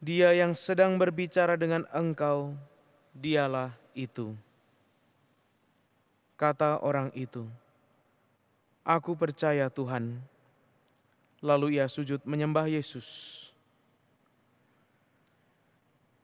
dia 0.00 0.32
yang 0.32 0.56
sedang 0.56 0.96
berbicara 0.96 1.60
dengan 1.60 1.84
engkau, 1.92 2.56
dialah 3.12 3.72
itu. 3.92 4.32
Kata 6.36 6.80
orang 6.80 7.12
itu, 7.12 7.44
Aku 8.90 9.14
percaya 9.14 9.68
Tuhan. 9.68 10.18
Lalu 11.38 11.78
ia 11.78 11.86
sujud 11.86 12.18
menyembah 12.26 12.66
Yesus. 12.66 13.39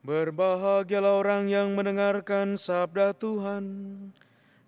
Berbahagialah 0.07 1.19
orang 1.19 1.51
yang 1.51 1.75
mendengarkan 1.75 2.55
sabda 2.55 3.11
Tuhan 3.11 3.67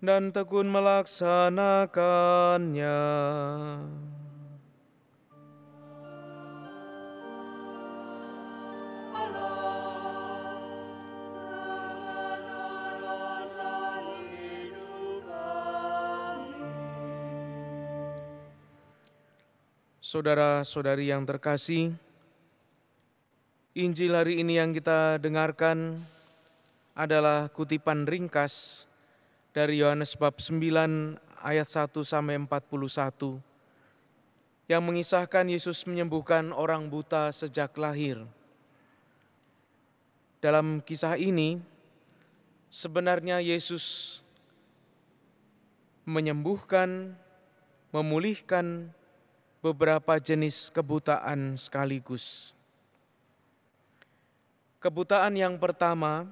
dan 0.03 0.35
tekun 0.35 0.67
melaksanakannya. 0.67 2.99
Saudara-saudari 20.03 21.07
yang 21.07 21.23
terkasih, 21.23 21.95
Injil 23.77 24.17
hari 24.17 24.41
ini 24.41 24.57
yang 24.57 24.73
kita 24.73 25.21
dengarkan 25.21 26.01
adalah 26.97 27.53
kutipan 27.53 28.09
ringkas 28.09 28.89
dari 29.53 29.85
Yohanes 29.85 30.17
bab 30.17 30.41
9 30.41 30.57
ayat 31.45 31.69
1 31.69 31.93
sampai 32.01 32.41
41 32.49 33.37
yang 34.65 34.81
mengisahkan 34.81 35.45
Yesus 35.53 35.85
menyembuhkan 35.85 36.49
orang 36.49 36.89
buta 36.89 37.29
sejak 37.29 37.69
lahir. 37.77 38.25
Dalam 40.41 40.81
kisah 40.81 41.21
ini 41.21 41.61
sebenarnya 42.73 43.37
Yesus 43.37 44.17
menyembuhkan, 46.09 47.13
memulihkan 47.93 48.89
beberapa 49.61 50.17
jenis 50.17 50.73
kebutaan 50.73 51.53
sekaligus. 51.61 52.57
Kebutaan 54.79 55.35
yang 55.35 55.59
pertama 55.59 56.23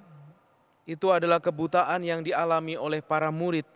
itu 0.88 1.12
adalah 1.12 1.44
kebutaan 1.44 2.00
yang 2.00 2.24
dialami 2.24 2.80
oleh 2.80 3.04
para 3.04 3.28
murid, 3.28 3.68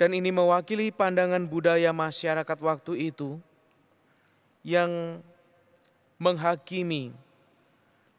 dan 0.00 0.16
ini 0.16 0.32
mewakili 0.32 0.88
pandangan 0.88 1.44
budaya 1.44 1.92
masyarakat 1.92 2.58
waktu 2.64 3.12
itu 3.12 3.36
yang 4.64 5.20
menghakimi 6.16 7.12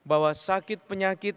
bahwa 0.06 0.30
sakit 0.38 0.86
penyakit 0.86 1.34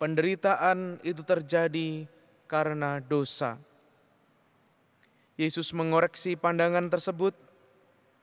penderitaan 0.00 0.96
itu 1.04 1.20
terjadi 1.20 2.08
karena 2.48 2.96
dosa. 3.04 3.60
Yesus 5.36 5.68
mengoreksi 5.76 6.32
pandangan 6.32 6.88
tersebut 6.88 7.36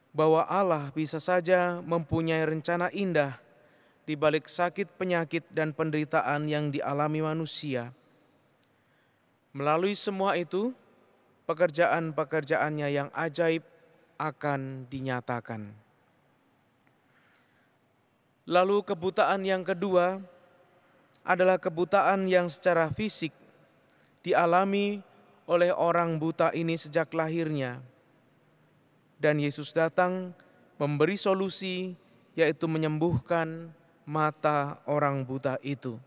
bahwa 0.10 0.50
Allah 0.50 0.90
bisa 0.98 1.22
saja 1.22 1.78
mempunyai 1.86 2.42
rencana 2.42 2.90
indah 2.90 3.38
di 4.10 4.18
balik 4.18 4.50
sakit, 4.50 4.98
penyakit, 4.98 5.46
dan 5.54 5.70
penderitaan 5.70 6.50
yang 6.50 6.74
dialami 6.74 7.22
manusia. 7.22 7.94
Melalui 9.54 9.94
semua 9.94 10.34
itu, 10.34 10.74
pekerjaan-pekerjaannya 11.46 12.90
yang 12.90 13.14
ajaib 13.14 13.62
akan 14.18 14.90
dinyatakan. 14.90 15.70
Lalu 18.50 18.82
kebutaan 18.82 19.46
yang 19.46 19.62
kedua 19.62 20.18
adalah 21.22 21.62
kebutaan 21.62 22.26
yang 22.26 22.50
secara 22.50 22.90
fisik 22.90 23.30
dialami 24.26 25.06
oleh 25.46 25.70
orang 25.70 26.18
buta 26.18 26.50
ini 26.58 26.74
sejak 26.74 27.14
lahirnya 27.14 27.78
dan 29.22 29.38
Yesus 29.38 29.70
datang 29.70 30.34
memberi 30.80 31.20
solusi, 31.20 31.94
yaitu 32.34 32.66
menyembuhkan 32.72 33.70
mata 34.10 34.82
orang 34.90 35.22
buta 35.22 35.62
itu. 35.62 36.02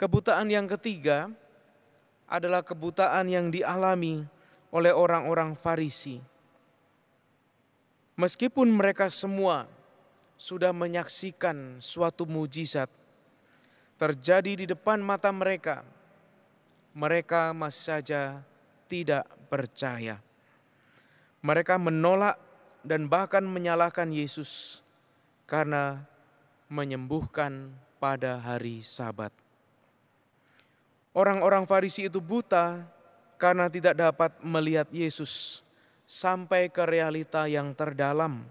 Kebutaan 0.00 0.48
yang 0.48 0.64
ketiga 0.64 1.28
adalah 2.24 2.64
kebutaan 2.64 3.28
yang 3.28 3.52
dialami 3.52 4.24
oleh 4.72 4.88
orang-orang 4.96 5.52
Farisi. 5.52 6.16
Meskipun 8.16 8.72
mereka 8.72 9.12
semua 9.12 9.68
sudah 10.40 10.72
menyaksikan 10.72 11.84
suatu 11.84 12.24
mujizat 12.24 12.88
terjadi 14.00 14.64
di 14.64 14.66
depan 14.72 15.04
mata 15.04 15.28
mereka, 15.28 15.84
mereka 16.96 17.52
masih 17.52 17.84
saja 17.84 18.40
tidak 18.88 19.28
percaya. 19.52 20.16
Mereka 21.44 21.76
menolak 21.76 22.40
dan 22.80 23.04
bahkan 23.12 23.44
menyalahkan 23.44 24.08
Yesus 24.08 24.80
karena 25.50 26.06
menyembuhkan 26.70 27.74
pada 27.98 28.38
hari 28.38 28.86
Sabat. 28.86 29.34
Orang-orang 31.10 31.66
Farisi 31.66 32.06
itu 32.06 32.22
buta 32.22 32.86
karena 33.34 33.66
tidak 33.66 33.98
dapat 33.98 34.30
melihat 34.46 34.86
Yesus 34.94 35.66
sampai 36.06 36.70
ke 36.70 36.86
realita 36.86 37.50
yang 37.50 37.74
terdalam, 37.74 38.46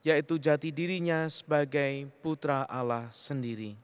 yaitu 0.00 0.40
jati 0.40 0.72
dirinya 0.72 1.28
sebagai 1.28 2.08
Putra 2.24 2.64
Allah 2.64 3.12
sendiri. 3.12 3.76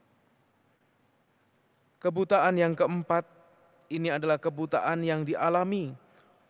Kebutaan 2.01 2.57
yang 2.57 2.73
keempat 2.73 3.29
ini 3.93 4.09
adalah 4.09 4.41
kebutaan 4.41 5.05
yang 5.05 5.21
dialami 5.21 5.93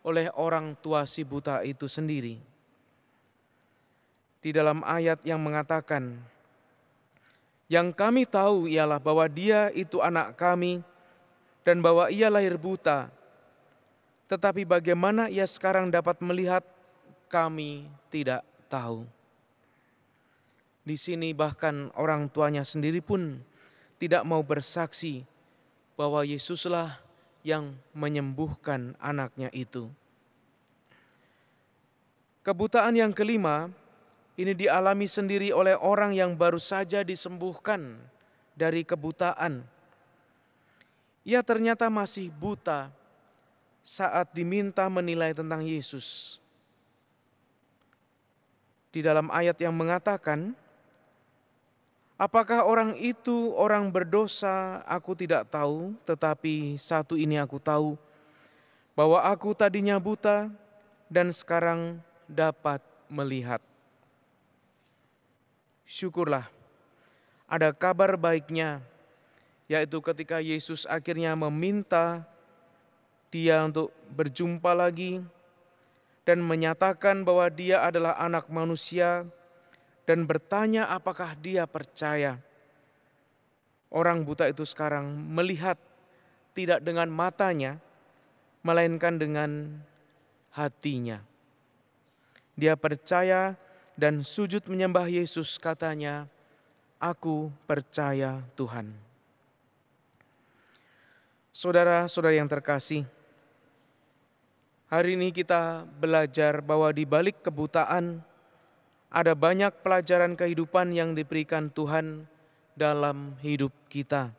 oleh 0.00 0.32
orang 0.32 0.72
tua 0.80 1.04
si 1.04 1.28
buta 1.28 1.60
itu 1.60 1.84
sendiri. 1.84 2.53
Di 4.44 4.52
dalam 4.52 4.84
ayat 4.84 5.24
yang 5.24 5.40
mengatakan, 5.40 6.20
"Yang 7.64 7.96
kami 7.96 8.28
tahu 8.28 8.68
ialah 8.68 9.00
bahwa 9.00 9.24
Dia 9.24 9.72
itu 9.72 10.04
anak 10.04 10.36
kami 10.36 10.84
dan 11.64 11.80
bahwa 11.80 12.12
Ia 12.12 12.28
lahir 12.28 12.60
buta, 12.60 13.08
tetapi 14.28 14.68
bagaimana 14.68 15.32
Ia 15.32 15.48
sekarang 15.48 15.88
dapat 15.88 16.20
melihat, 16.20 16.60
kami 17.32 17.88
tidak 18.12 18.44
tahu." 18.68 19.08
Di 20.84 21.00
sini, 21.00 21.32
bahkan 21.32 21.88
orang 21.96 22.28
tuanya 22.28 22.68
sendiri 22.68 23.00
pun 23.00 23.40
tidak 23.96 24.28
mau 24.28 24.44
bersaksi 24.44 25.24
bahwa 25.96 26.20
Yesuslah 26.20 27.00
yang 27.40 27.72
menyembuhkan 27.96 28.92
anaknya 29.00 29.48
itu. 29.56 29.88
Kebutaan 32.44 32.92
yang 32.92 33.16
kelima 33.16 33.72
ini 34.34 34.52
dialami 34.54 35.06
sendiri 35.06 35.54
oleh 35.54 35.78
orang 35.78 36.10
yang 36.10 36.34
baru 36.34 36.58
saja 36.58 37.06
disembuhkan 37.06 37.98
dari 38.54 38.82
kebutaan. 38.82 39.62
ia 41.24 41.40
ternyata 41.40 41.88
masih 41.88 42.28
buta 42.28 42.92
saat 43.80 44.28
diminta 44.36 44.84
menilai 44.92 45.32
tentang 45.32 45.64
Yesus. 45.64 46.36
Di 48.92 49.02
dalam 49.02 49.32
ayat 49.32 49.58
yang 49.58 49.74
mengatakan, 49.74 50.54
Apakah 52.14 52.62
orang 52.62 52.94
itu 53.02 53.50
orang 53.58 53.90
berdosa? 53.90 54.86
Aku 54.86 55.18
tidak 55.18 55.50
tahu, 55.50 55.98
tetapi 56.06 56.78
satu 56.78 57.18
ini 57.18 57.42
aku 57.42 57.58
tahu, 57.58 57.98
bahwa 58.94 59.18
aku 59.18 59.50
tadinya 59.50 59.98
buta 59.98 60.46
dan 61.10 61.34
sekarang 61.34 61.98
dapat 62.30 62.78
melihat. 63.10 63.58
Syukurlah, 65.84 66.48
ada 67.44 67.70
kabar 67.76 68.16
baiknya, 68.16 68.80
yaitu 69.68 70.00
ketika 70.00 70.40
Yesus 70.40 70.88
akhirnya 70.88 71.36
meminta 71.36 72.24
dia 73.28 73.60
untuk 73.64 73.92
berjumpa 74.14 74.72
lagi 74.72 75.20
dan 76.24 76.40
menyatakan 76.40 77.20
bahwa 77.26 77.50
dia 77.52 77.84
adalah 77.84 78.16
anak 78.16 78.48
manusia 78.48 79.28
dan 80.08 80.24
bertanya 80.24 80.88
apakah 80.88 81.36
dia 81.36 81.68
percaya. 81.68 82.40
Orang 83.92 84.24
buta 84.26 84.48
itu 84.48 84.64
sekarang 84.64 85.06
melihat 85.12 85.76
tidak 86.56 86.80
dengan 86.82 87.12
matanya, 87.12 87.78
melainkan 88.64 89.20
dengan 89.20 89.82
hatinya. 90.54 91.20
Dia 92.54 92.78
percaya 92.78 93.58
dan 93.94 94.26
sujud 94.26 94.62
menyembah 94.66 95.06
Yesus 95.06 95.58
katanya, 95.58 96.26
Aku 96.98 97.52
percaya 97.68 98.40
Tuhan. 98.56 98.90
Saudara-saudara 101.54 102.34
yang 102.34 102.50
terkasih, 102.50 103.06
hari 104.90 105.14
ini 105.14 105.30
kita 105.30 105.86
belajar 106.00 106.58
bahwa 106.64 106.90
di 106.90 107.04
balik 107.06 107.44
kebutaan, 107.44 108.24
ada 109.14 109.32
banyak 109.38 109.70
pelajaran 109.84 110.34
kehidupan 110.34 110.90
yang 110.90 111.14
diberikan 111.14 111.70
Tuhan 111.70 112.26
dalam 112.74 113.38
hidup 113.38 113.70
kita. 113.86 114.34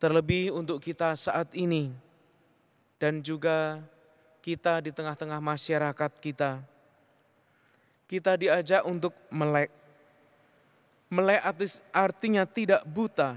Terlebih 0.00 0.56
untuk 0.56 0.80
kita 0.80 1.12
saat 1.18 1.52
ini 1.52 1.92
dan 2.96 3.20
juga 3.20 3.84
kita 4.40 4.80
di 4.80 4.94
tengah-tengah 4.94 5.42
masyarakat 5.42 6.12
kita. 6.22 6.64
Kita 8.08 8.40
diajak 8.40 8.88
untuk 8.88 9.12
melek. 9.28 9.68
Melek 11.12 11.44
artinya 11.92 12.48
tidak 12.48 12.80
buta. 12.88 13.36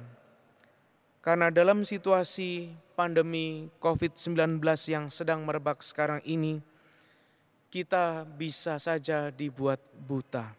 Karena 1.20 1.52
dalam 1.52 1.84
situasi 1.84 2.72
pandemi 2.96 3.68
COVID-19 3.84 4.64
yang 4.88 5.12
sedang 5.12 5.44
merebak 5.44 5.84
sekarang 5.84 6.24
ini, 6.24 6.64
kita 7.68 8.24
bisa 8.26 8.80
saja 8.80 9.28
dibuat 9.28 9.78
buta. 10.08 10.50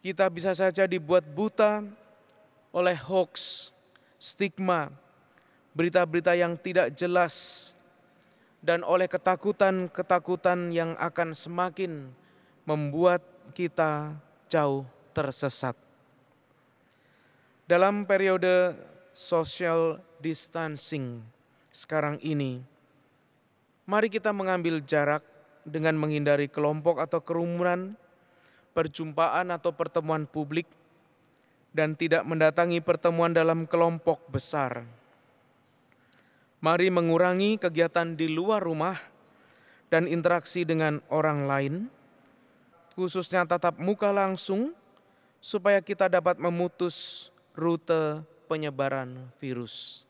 Kita 0.00 0.30
bisa 0.30 0.54
saja 0.54 0.86
dibuat 0.86 1.26
buta 1.26 1.82
oleh 2.70 2.94
hoax, 2.94 3.68
stigma, 4.22 4.88
berita-berita 5.74 6.38
yang 6.38 6.54
tidak 6.56 6.94
jelas, 6.94 7.74
dan 8.62 8.86
oleh 8.86 9.10
ketakutan-ketakutan 9.10 10.70
yang 10.70 10.94
akan 10.96 11.34
semakin 11.34 12.10
membuat 12.66 13.22
kita 13.54 14.18
jauh 14.50 14.84
tersesat. 15.14 15.78
Dalam 17.64 18.04
periode 18.04 18.76
social 19.14 20.02
distancing 20.20 21.24
sekarang 21.72 22.18
ini, 22.20 22.60
mari 23.88 24.10
kita 24.10 24.34
mengambil 24.34 24.82
jarak 24.82 25.22
dengan 25.66 25.98
menghindari 25.98 26.46
kelompok 26.46 27.02
atau 27.02 27.22
kerumunan, 27.22 27.94
perjumpaan 28.74 29.50
atau 29.50 29.74
pertemuan 29.74 30.26
publik, 30.26 30.66
dan 31.74 31.98
tidak 31.98 32.22
mendatangi 32.22 32.78
pertemuan 32.82 33.34
dalam 33.34 33.66
kelompok 33.66 34.22
besar. 34.30 34.86
Mari 36.62 36.88
mengurangi 36.88 37.60
kegiatan 37.60 38.16
di 38.16 38.32
luar 38.32 38.64
rumah 38.64 38.96
dan 39.92 40.08
interaksi 40.08 40.64
dengan 40.64 41.04
orang 41.12 41.44
lain, 41.44 41.74
khususnya 42.96 43.44
tatap 43.44 43.76
muka 43.76 44.10
langsung, 44.10 44.72
supaya 45.38 45.78
kita 45.84 46.08
dapat 46.08 46.40
memutus 46.40 47.28
rute 47.54 48.24
penyebaran 48.50 49.30
virus. 49.38 50.02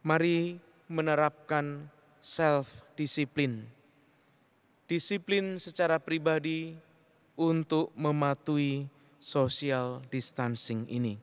Mari 0.00 0.56
menerapkan 0.88 1.90
self-disiplin 2.22 3.66
disiplin 4.88 5.60
secara 5.60 6.00
pribadi 6.00 6.72
untuk 7.36 7.92
mematuhi 7.92 8.88
social 9.20 10.00
distancing 10.08 10.88
ini. 10.88 11.20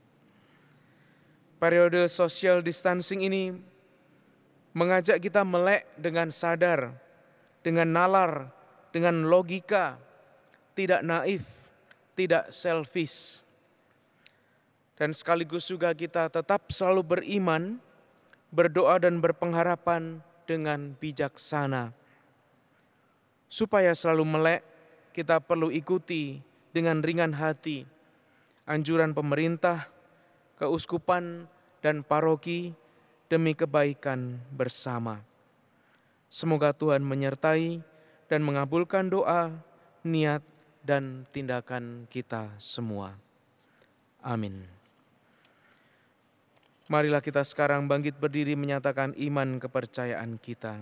Periode 1.57 2.05
social 2.05 2.61
distancing 2.61 3.25
ini 3.25 3.57
mengajak 4.71 5.17
kita 5.17 5.41
melek 5.41 5.89
dengan 5.97 6.29
sadar, 6.29 6.93
dengan 7.65 7.89
nalar, 7.89 8.53
dengan 8.95 9.27
logika, 9.27 9.99
tidak 10.71 11.03
naif, 11.03 11.43
tidak 12.15 12.47
selfish. 12.55 13.43
Dan 14.95 15.11
sekaligus 15.11 15.67
juga 15.67 15.91
kita 15.91 16.31
tetap 16.31 16.71
selalu 16.71 17.03
beriman, 17.03 17.75
berdoa 18.55 18.95
dan 19.03 19.19
berpengharapan 19.19 20.23
dengan 20.47 20.95
bijaksana 20.95 21.91
Supaya 23.51 23.91
selalu 23.91 24.23
melek, 24.23 24.61
kita 25.11 25.43
perlu 25.43 25.67
ikuti 25.67 26.39
dengan 26.71 27.03
ringan 27.03 27.35
hati 27.35 27.83
anjuran 28.65 29.13
pemerintah, 29.13 29.87
keuskupan, 30.57 31.45
dan 31.79 32.01
paroki 32.01 32.73
demi 33.29 33.53
kebaikan 33.53 34.41
bersama. 34.49 35.21
Semoga 36.27 36.73
Tuhan 36.73 37.05
menyertai 37.05 37.94
dan 38.25 38.41
mengabulkan 38.41 39.09
doa, 39.09 39.53
niat, 40.01 40.41
dan 40.85 41.25
tindakan 41.33 42.05
kita 42.09 42.53
semua. 42.61 43.17
Amin. 44.21 44.65
Marilah 46.85 47.17
kita 47.17 47.41
sekarang 47.41 47.89
bangkit 47.89 48.21
berdiri 48.21 48.53
menyatakan 48.53 49.17
iman 49.17 49.57
kepercayaan 49.57 50.37
kita. 50.37 50.77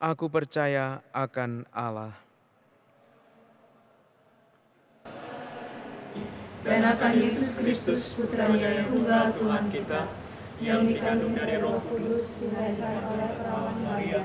Aku 0.00 0.32
percaya 0.32 1.04
akan 1.12 1.68
Allah. 1.68 2.16
Dan 6.64 6.80
akan 6.84 7.20
Yesus 7.20 7.56
Kristus 7.56 8.16
putranya 8.16 8.80
yang 8.80 8.88
tunggal 8.88 9.32
Tuhan 9.36 9.68
kita, 9.68 10.08
yang 10.60 10.88
dikandung 10.88 11.36
dari 11.36 11.60
roh 11.60 11.80
kudus, 11.88 12.48
dilahirkan 12.48 12.96
oleh 13.12 13.28
perawan 13.36 13.76
Maria, 13.84 14.24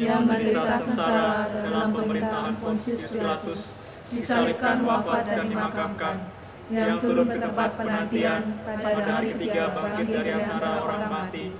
yang 0.00 0.24
menderita 0.24 0.80
sengsara 0.80 1.52
dalam 1.52 1.92
pemerintahan 1.92 2.54
Pontius 2.56 3.04
Pilatus, 3.12 3.60
disalibkan 4.08 4.80
wafat 4.88 5.28
dan 5.28 5.44
dimakamkan, 5.52 6.16
yang 6.72 6.96
turun 7.04 7.28
ke 7.28 7.36
tempat 7.36 7.70
penantian 7.76 8.40
pada 8.64 9.02
hari 9.04 9.36
ketiga 9.36 9.76
bangkit 9.76 10.06
dari 10.08 10.30
antara 10.40 10.70
orang 10.80 11.04
mati, 11.04 11.52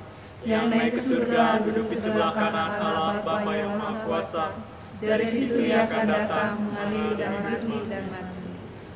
yang 0.48 0.72
naik 0.72 0.96
ke 0.96 1.03
surga 1.05 1.61
duduk 1.68 1.87
di 1.92 1.96
sebelah 2.00 2.33
kanan 2.33 2.70
Allah 2.81 3.20
Bapa 3.20 3.53
yang 3.53 3.76
Maha 3.76 3.92
Kuasa. 4.09 4.46
Dari 5.00 5.26
situ 5.29 5.61
ia 5.61 5.85
akan 5.88 6.05
datang 6.09 6.53
mengadili 6.61 7.12
yang 7.20 7.37
hidup 7.44 7.85
dan 7.92 8.05
mati. 8.09 8.40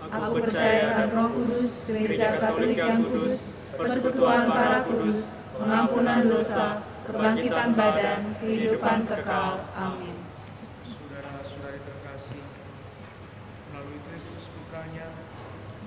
Aku 0.05 0.31
percaya 0.41 0.83
akan 0.95 1.07
Roh 1.11 1.29
Kudus, 1.37 1.73
gereja 1.91 2.27
Katolik 2.39 2.77
yang 2.79 3.03
kudus, 3.03 3.57
persekutuan 3.75 4.47
para 4.47 4.79
kudus, 4.87 5.19
pengampunan 5.59 6.21
dosa, 6.29 6.67
kebangkitan 7.05 7.71
badan, 7.77 8.21
kehidupan 8.41 9.05
kekal. 9.05 9.61
Amin. 9.77 10.17
Saudara-saudari 10.89 11.81
terkasih, 11.85 12.43
melalui 13.71 14.01
Kristus 14.09 14.49
Putranya, 14.49 15.07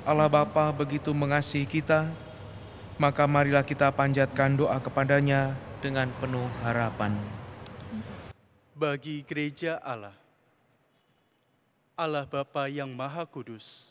Allah 0.05 0.29
Bapa 0.29 0.69
begitu 0.71 1.11
mengasihi 1.11 1.65
kita, 1.65 2.07
maka 3.01 3.25
marilah 3.25 3.65
kita 3.65 3.89
panjatkan 3.91 4.55
doa 4.55 4.77
kepadanya 4.77 5.57
dengan 5.81 6.07
penuh 6.21 6.47
harapan. 6.61 7.17
Bagi 8.77 9.25
gereja 9.25 9.81
Allah, 9.81 10.13
Allah 11.97 12.29
Bapa 12.29 12.69
yang 12.69 12.93
Maha 12.93 13.25
Kudus, 13.25 13.89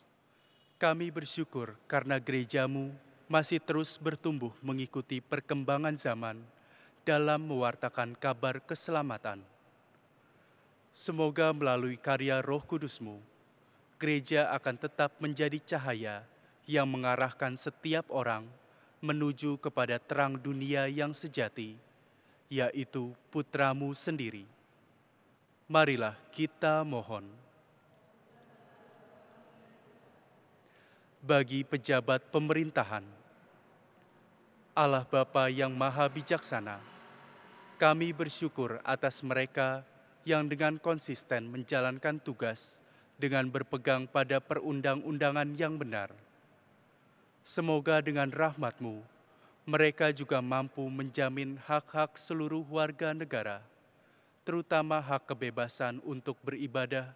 kami 0.79 1.11
bersyukur 1.11 1.75
karena 1.91 2.23
gerejamu 2.23 2.95
masih 3.27 3.59
terus 3.59 3.99
bertumbuh 3.99 4.55
mengikuti 4.63 5.19
perkembangan 5.19 5.99
zaman 5.99 6.39
dalam 7.07 7.47
mewartakan 7.47 8.19
kabar 8.19 8.59
keselamatan. 8.59 9.39
Semoga 10.91 11.55
melalui 11.55 11.95
karya 11.95 12.43
roh 12.43 12.59
kudusmu, 12.59 13.23
gereja 13.95 14.51
akan 14.51 14.75
tetap 14.75 15.15
menjadi 15.23 15.63
cahaya 15.63 16.27
yang 16.67 16.91
mengarahkan 16.91 17.55
setiap 17.55 18.11
orang 18.11 18.43
menuju 18.99 19.55
kepada 19.63 20.03
terang 20.03 20.35
dunia 20.35 20.91
yang 20.91 21.15
sejati, 21.15 21.79
yaitu 22.51 23.15
putramu 23.31 23.95
sendiri. 23.95 24.43
Marilah 25.71 26.19
kita 26.35 26.83
mohon. 26.83 27.23
Bagi 31.23 31.63
pejabat 31.63 32.35
pemerintahan, 32.35 33.07
Allah 34.75 35.07
Bapa 35.07 35.47
yang 35.51 35.71
Maha 35.71 36.07
Bijaksana, 36.11 36.96
kami 37.77 38.17
bersyukur 38.17 38.81
atas 38.89 39.21
mereka 39.21 39.85
yang 40.25 40.49
dengan 40.49 40.81
konsisten 40.81 41.53
menjalankan 41.53 42.17
tugas 42.19 42.81
dengan 43.21 43.49
berpegang 43.53 44.09
pada 44.09 44.41
perundang-undangan 44.41 45.53
yang 45.55 45.77
benar. 45.77 46.11
Semoga 47.45 48.01
dengan 48.01 48.33
rahmat-Mu, 48.33 49.05
mereka 49.69 50.11
juga 50.11 50.41
mampu 50.41 50.89
menjamin 50.89 51.61
hak-hak 51.69 52.17
seluruh 52.17 52.65
warga 52.67 53.13
negara, 53.13 53.61
terutama 54.43 54.97
hak 54.99 55.29
kebebasan 55.31 56.01
untuk 56.03 56.41
beribadah 56.43 57.13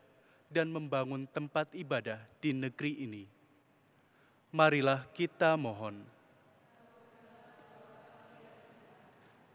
dan 0.53 0.68
membangun 0.68 1.25
tempat 1.31 1.73
ibadah 1.73 2.20
di 2.38 2.53
negeri 2.53 3.01
ini. 3.01 3.25
Marilah 4.53 5.09
kita 5.16 5.57
mohon. 5.57 6.20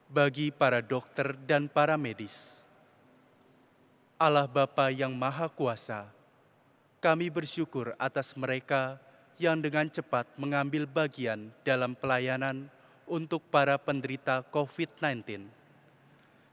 Bagi 0.06 0.54
para 0.54 0.86
dokter 0.86 1.34
dan 1.50 1.66
para 1.66 1.98
medis, 1.98 2.70
Allah 4.22 4.46
Bapa 4.46 4.94
yang 4.94 5.10
Maha 5.10 5.50
Kuasa, 5.50 6.06
kami 7.02 7.34
bersyukur 7.34 7.98
atas 7.98 8.38
mereka 8.38 9.02
yang 9.42 9.58
dengan 9.58 9.90
cepat 9.90 10.30
mengambil 10.38 10.86
bagian 10.86 11.50
dalam 11.66 11.98
pelayanan 11.98 12.70
untuk 13.10 13.42
para 13.50 13.82
penderita 13.82 14.46
COVID-19. 14.54 15.50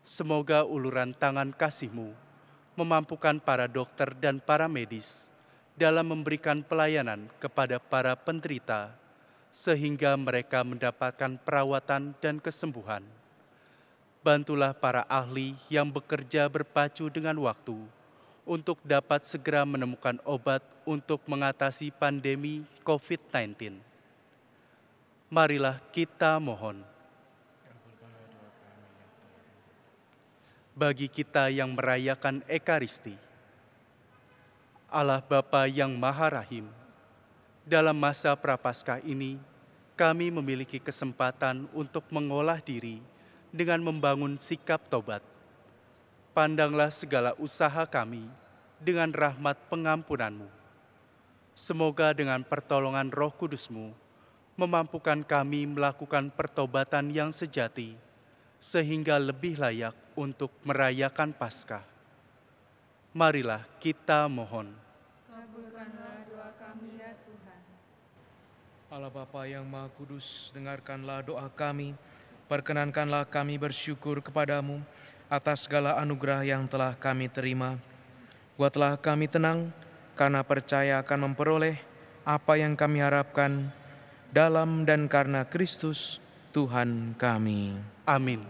Semoga 0.00 0.64
uluran 0.64 1.12
tangan 1.12 1.52
kasih-Mu 1.52 2.08
memampukan 2.72 3.36
para 3.36 3.68
dokter 3.68 4.16
dan 4.16 4.40
para 4.40 4.64
medis 4.64 5.28
dalam 5.76 6.08
memberikan 6.08 6.64
pelayanan 6.64 7.28
kepada 7.36 7.76
para 7.76 8.16
penderita, 8.16 8.96
sehingga 9.52 10.16
mereka 10.16 10.64
mendapatkan 10.64 11.36
perawatan 11.36 12.16
dan 12.16 12.40
kesembuhan. 12.40 13.04
Bantulah 14.22 14.70
para 14.70 15.02
ahli 15.10 15.58
yang 15.66 15.90
bekerja 15.90 16.46
berpacu 16.46 17.10
dengan 17.10 17.34
waktu 17.42 17.74
untuk 18.46 18.78
dapat 18.86 19.26
segera 19.26 19.66
menemukan 19.66 20.14
obat 20.22 20.62
untuk 20.86 21.26
mengatasi 21.26 21.90
pandemi 21.90 22.62
COVID-19. 22.86 23.82
Marilah 25.26 25.82
kita 25.90 26.38
mohon. 26.38 26.86
Bagi 30.70 31.10
kita 31.10 31.50
yang 31.50 31.74
merayakan 31.74 32.46
Ekaristi, 32.46 33.18
Allah 34.86 35.18
Bapa 35.18 35.66
yang 35.66 35.98
Maha 35.98 36.40
Rahim, 36.40 36.70
dalam 37.66 37.98
masa 37.98 38.38
Prapaskah 38.38 39.02
ini, 39.02 39.34
kami 39.98 40.30
memiliki 40.30 40.78
kesempatan 40.78 41.66
untuk 41.74 42.06
mengolah 42.14 42.62
diri 42.62 43.02
dengan 43.52 43.84
membangun 43.84 44.40
sikap 44.40 44.88
tobat. 44.88 45.20
Pandanglah 46.32 46.88
segala 46.88 47.36
usaha 47.36 47.84
kami 47.84 48.24
dengan 48.80 49.12
rahmat 49.12 49.60
pengampunanmu. 49.68 50.48
Semoga 51.52 52.16
dengan 52.16 52.40
pertolongan 52.40 53.12
roh 53.12 53.28
kudusmu, 53.28 53.92
memampukan 54.56 55.20
kami 55.20 55.68
melakukan 55.68 56.32
pertobatan 56.32 57.12
yang 57.12 57.28
sejati, 57.28 57.92
sehingga 58.56 59.20
lebih 59.20 59.60
layak 59.60 59.92
untuk 60.16 60.48
merayakan 60.64 61.36
Paskah. 61.36 61.84
Marilah 63.12 63.68
kita 63.76 64.24
mohon. 64.32 64.72
Kabulkanlah 65.28 66.24
doa 66.24 66.48
kami 66.56 66.96
ya 66.96 67.12
Tuhan. 67.20 67.60
Allah 68.88 69.12
Bapa 69.12 69.44
yang 69.44 69.68
Maha 69.68 69.92
Kudus, 69.92 70.48
dengarkanlah 70.56 71.20
doa 71.20 71.44
kami. 71.52 71.92
Perkenankanlah 72.50 73.26
kami 73.30 73.58
bersyukur 73.58 74.22
kepadamu 74.22 74.82
atas 75.32 75.64
segala 75.64 75.96
anugerah 76.02 76.44
yang 76.44 76.68
telah 76.68 76.92
kami 76.98 77.30
terima. 77.30 77.80
Buatlah 78.58 79.00
kami 79.00 79.30
tenang 79.30 79.72
karena 80.12 80.44
percaya 80.44 81.00
akan 81.00 81.32
memperoleh 81.32 81.80
apa 82.22 82.60
yang 82.60 82.76
kami 82.76 83.00
harapkan 83.00 83.72
dalam 84.30 84.84
dan 84.84 85.08
karena 85.08 85.48
Kristus 85.48 86.20
Tuhan 86.52 87.16
kami. 87.16 87.80
Amin. 88.04 88.44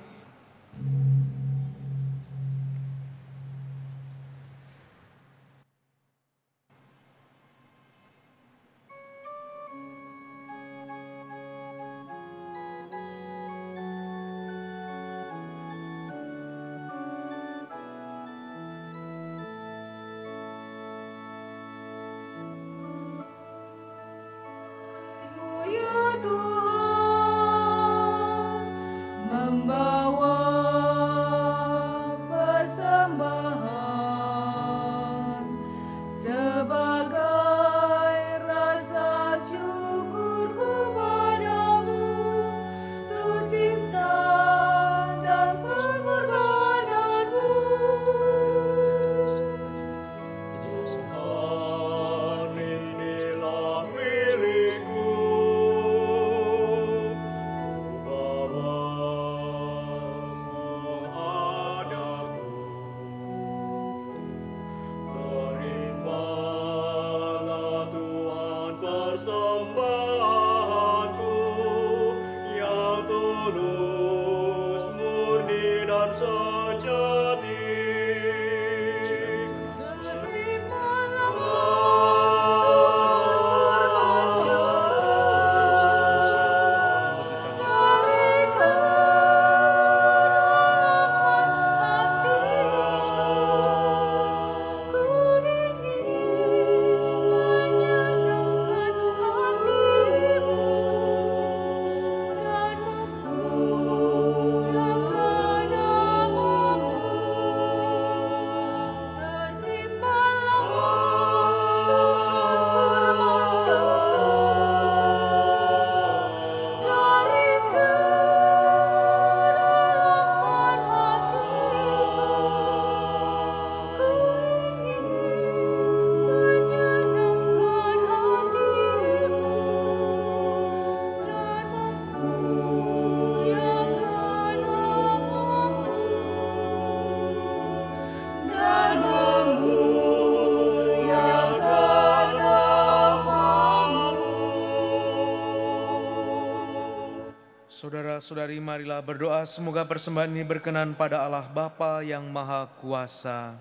Saudara-saudari 148.23 148.62
marilah 148.62 149.02
berdoa 149.02 149.42
semoga 149.50 149.83
persembahan 149.83 150.31
ini 150.31 150.46
berkenan 150.46 150.94
pada 150.94 151.27
Allah 151.27 151.42
Bapa 151.42 152.06
yang 152.06 152.23
Maha 152.31 152.70
Kuasa. 152.79 153.58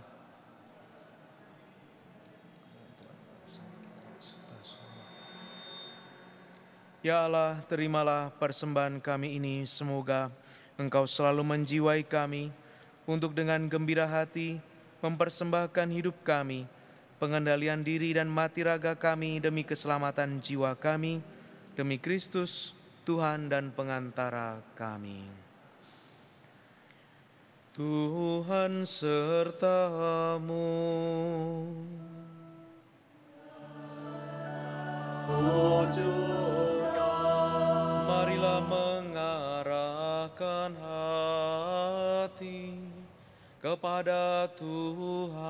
Ya 7.01 7.26
Allah, 7.26 7.57
terimalah 7.66 8.30
persembahan 8.38 9.01
kami 9.01 9.41
ini. 9.41 9.66
Semoga 9.66 10.30
Engkau 10.78 11.09
selalu 11.09 11.41
menjiwai 11.41 12.05
kami 12.05 12.53
untuk 13.09 13.34
dengan 13.34 13.66
gembira 13.66 14.05
hati 14.05 14.62
mempersembahkan 15.01 15.89
hidup 15.89 16.22
kami, 16.22 16.70
pengendalian 17.18 17.82
diri 17.82 18.14
dan 18.14 18.30
mati 18.30 18.62
raga 18.62 18.93
kami 18.93 19.41
demi 19.41 19.66
keselamatan 19.66 20.38
jiwa 20.38 20.78
kami, 20.78 21.18
demi 21.74 21.97
Kristus, 21.97 22.78
Tuhan 23.02 23.49
dan 23.49 23.74
pengantara 23.74 24.62
kami. 24.78 25.26
Tuhan 27.74 28.86
sertamu. 28.86 30.70
Marilah 38.06 38.62
mengarahkan 38.70 40.78
hati 40.78 42.78
kepada 43.58 44.45
Tuhan. 44.54 45.41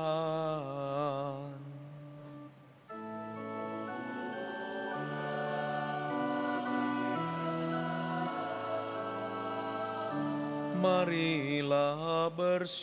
Marilah 10.82 12.26
bersyukur 12.34 12.82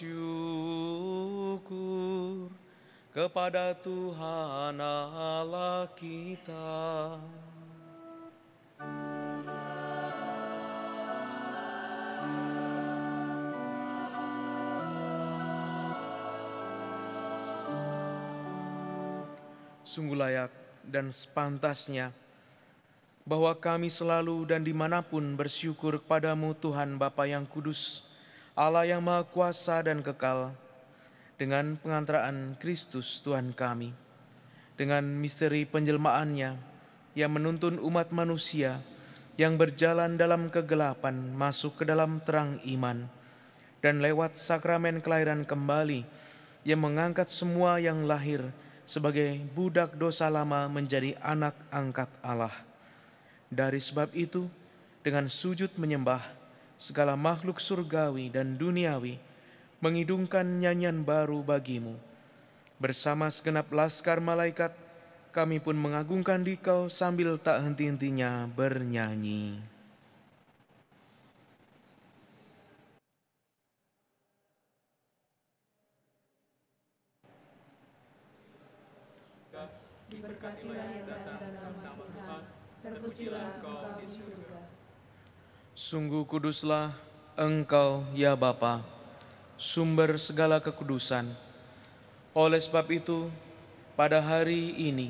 kepada 3.12 3.76
Tuhan 3.76 4.80
Allah 4.80 5.84
kita. 6.00 7.20
Sungguh 19.84 20.16
layak 20.16 20.56
dan 20.88 21.12
sepantasnya 21.12 22.16
bahwa 23.28 23.52
kami 23.58 23.92
selalu 23.92 24.48
dan 24.48 24.64
di 24.64 24.72
mana 24.72 25.04
pun 25.04 25.36
bersyukur 25.36 26.00
kepadamu 26.04 26.56
Tuhan 26.56 26.96
Bapa 27.00 27.28
yang 27.28 27.48
kudus, 27.48 28.04
Allah 28.54 28.84
yang 28.84 29.00
maha 29.00 29.24
kuasa 29.24 29.80
dan 29.84 30.04
kekal, 30.04 30.52
dengan 31.40 31.80
pengantaraan 31.80 32.60
Kristus 32.60 33.24
Tuhan 33.24 33.56
kami, 33.56 33.96
dengan 34.76 35.04
misteri 35.04 35.64
penjelmaannya 35.64 36.60
yang 37.16 37.32
menuntun 37.32 37.80
umat 37.80 38.12
manusia 38.12 38.84
yang 39.40 39.56
berjalan 39.56 40.20
dalam 40.20 40.52
kegelapan 40.52 41.32
masuk 41.32 41.80
ke 41.80 41.84
dalam 41.88 42.20
terang 42.20 42.60
iman, 42.68 43.08
dan 43.80 44.04
lewat 44.04 44.36
sakramen 44.36 45.00
kelahiran 45.00 45.48
kembali 45.48 46.04
yang 46.68 46.84
mengangkat 46.84 47.32
semua 47.32 47.80
yang 47.80 48.04
lahir 48.04 48.52
sebagai 48.84 49.40
budak 49.56 49.96
dosa 49.96 50.28
lama 50.28 50.68
menjadi 50.68 51.16
anak 51.24 51.56
angkat 51.72 52.12
Allah. 52.20 52.69
Dari 53.50 53.82
sebab 53.82 54.14
itu, 54.14 54.46
dengan 55.02 55.26
sujud 55.26 55.74
menyembah, 55.74 56.22
segala 56.78 57.18
makhluk 57.18 57.58
surgawi 57.58 58.30
dan 58.30 58.62
duniawi 58.62 59.18
mengidungkan 59.82 60.46
nyanyian 60.62 61.02
baru 61.02 61.42
bagimu. 61.42 61.98
Bersama 62.78 63.26
segenap 63.28 63.68
laskar 63.74 64.22
malaikat, 64.22 64.72
kami 65.34 65.58
pun 65.58 65.74
mengagungkan 65.76 66.46
dikau 66.46 66.88
sambil 66.94 67.42
tak 67.42 67.66
henti-hentinya 67.66 68.46
bernyanyi. 68.54 69.60
Diberkatilah 80.10 80.90
yang 80.90 81.06
datang 81.06 81.38
dalam 81.38 81.76
nama 81.86 82.02
Tuhan. 82.02 82.42
Terpujilah 83.10 83.58
engkau 83.58 83.90
di 83.98 84.06
surga. 84.06 84.70
Sungguh 85.74 86.22
kuduslah 86.30 86.94
Engkau, 87.34 88.06
ya 88.14 88.38
Bapa, 88.38 88.86
sumber 89.58 90.14
segala 90.22 90.62
kekudusan. 90.62 91.26
Oleh 92.38 92.62
sebab 92.62 92.86
itu, 92.94 93.34
pada 93.98 94.22
hari 94.22 94.78
ini 94.78 95.10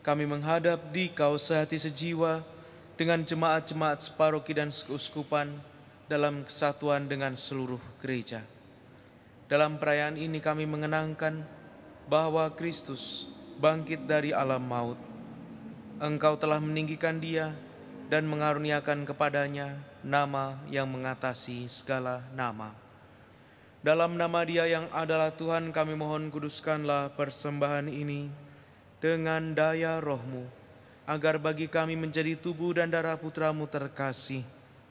kami 0.00 0.24
menghadap 0.24 0.88
di 0.88 1.12
Kau 1.12 1.36
sehati 1.36 1.76
sejiwa 1.76 2.40
dengan 2.96 3.20
jemaat-jemaat 3.20 4.00
separoki 4.00 4.56
dan 4.56 4.72
keuskupan 4.72 5.52
dalam 6.08 6.48
kesatuan 6.48 7.04
dengan 7.04 7.36
seluruh 7.36 7.84
gereja. 8.00 8.40
Dalam 9.52 9.76
perayaan 9.76 10.16
ini 10.16 10.40
kami 10.40 10.64
mengenangkan 10.64 11.44
bahwa 12.08 12.48
Kristus 12.56 13.28
bangkit 13.60 14.08
dari 14.08 14.32
alam 14.32 14.64
maut. 14.64 15.13
Engkau 16.02 16.34
telah 16.34 16.58
meninggikan 16.58 17.22
dia 17.22 17.54
dan 18.10 18.26
mengaruniakan 18.26 19.06
kepadanya 19.06 19.78
nama 20.02 20.58
yang 20.66 20.90
mengatasi 20.90 21.70
segala 21.70 22.26
nama. 22.34 22.74
Dalam 23.78 24.18
nama 24.18 24.42
dia 24.42 24.66
yang 24.66 24.90
adalah 24.90 25.30
Tuhan 25.30 25.70
kami 25.70 25.94
mohon 25.94 26.34
kuduskanlah 26.34 27.14
persembahan 27.14 27.86
ini 27.86 28.26
dengan 28.98 29.54
daya 29.54 30.02
rohmu, 30.02 30.50
agar 31.06 31.38
bagi 31.38 31.70
kami 31.70 31.94
menjadi 31.94 32.34
tubuh 32.34 32.74
dan 32.74 32.90
darah 32.90 33.14
putramu 33.14 33.70
terkasih, 33.70 34.42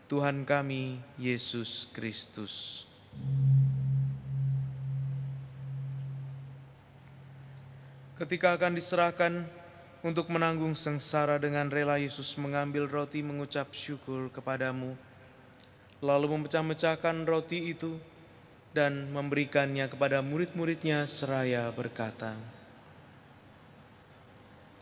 Tuhan 0.07 0.47
kami 0.47 1.03
Yesus 1.19 1.91
Kristus. 1.91 2.87
Ketika 8.15 8.55
akan 8.55 8.77
diserahkan 8.77 9.62
untuk 10.03 10.27
menanggung 10.27 10.75
sengsara 10.75 11.39
dengan 11.39 11.71
rela 11.71 11.95
Yesus 11.95 12.35
mengambil 12.35 12.91
roti 12.91 13.23
mengucap 13.23 13.71
syukur 13.71 14.27
kepadamu, 14.27 14.99
lalu 16.03 16.27
memecah-mecahkan 16.35 17.23
roti 17.23 17.71
itu 17.71 17.95
dan 18.75 19.07
memberikannya 19.15 19.87
kepada 19.87 20.19
murid-muridnya 20.19 21.07
seraya 21.07 21.71
berkata, 21.71 22.35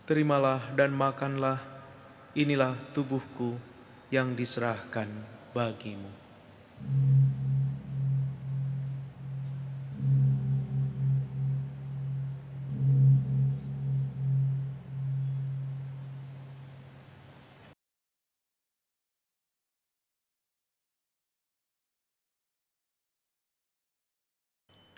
Terimalah 0.10 0.74
dan 0.74 0.92
makanlah, 0.98 1.62
inilah 2.34 2.74
tubuhku 2.92 3.62
yang 4.10 4.34
diserahkan 4.34 5.08
bagimu. 5.54 6.10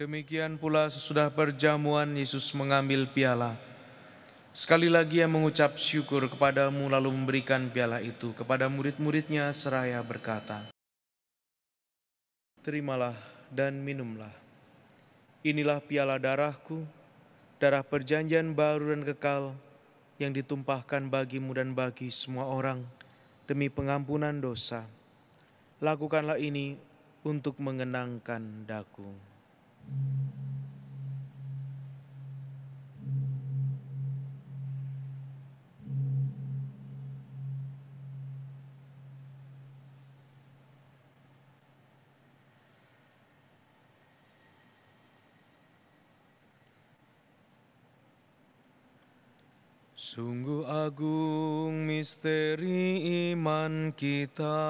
Demikian 0.03 0.59
pula 0.59 0.91
sesudah 0.91 1.31
perjamuan 1.31 2.11
Yesus 2.11 2.51
mengambil 2.51 3.07
piala. 3.07 3.55
Sekali 4.51 4.91
lagi 4.91 5.23
ia 5.23 5.31
mengucap 5.31 5.79
syukur 5.79 6.27
kepadamu 6.27 6.91
lalu 6.91 7.07
memberikan 7.07 7.71
piala 7.71 8.03
itu 8.03 8.35
kepada 8.35 8.67
murid-muridnya 8.67 9.47
seraya 9.55 10.03
berkata, 10.03 10.67
Terimalah 12.67 13.15
dan 13.47 13.79
minumlah. 13.79 14.27
Inilah 15.39 15.79
piala 15.79 16.19
darahku, 16.19 16.83
darah 17.55 17.87
perjanjian 17.87 18.51
baru 18.51 18.99
dan 18.99 19.07
kekal 19.07 19.55
yang 20.19 20.35
ditumpahkan 20.35 21.07
bagimu 21.07 21.55
dan 21.55 21.71
bagi 21.71 22.11
semua 22.11 22.51
orang 22.51 22.83
demi 23.47 23.71
pengampunan 23.71 24.35
dosa. 24.35 24.83
Lakukanlah 25.79 26.43
ini 26.43 26.75
untuk 27.23 27.55
mengenangkan 27.63 28.67
daku. 28.67 29.31
Sungguh 50.13 50.67
agung 50.69 51.89
misteri 51.89 53.01
iman 53.33 53.89
kita. 53.97 54.61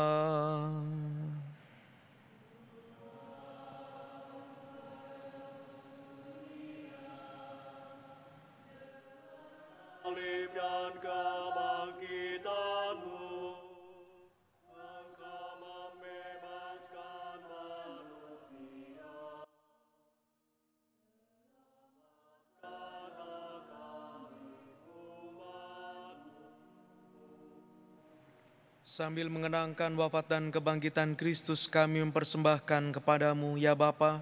Sambil 28.94 29.26
mengenangkan 29.26 29.90
wafat 29.98 30.30
dan 30.30 30.54
kebangkitan 30.54 31.18
Kristus 31.18 31.66
kami 31.66 32.06
mempersembahkan 32.06 32.94
kepadamu 32.94 33.58
ya 33.58 33.74
Bapa, 33.74 34.22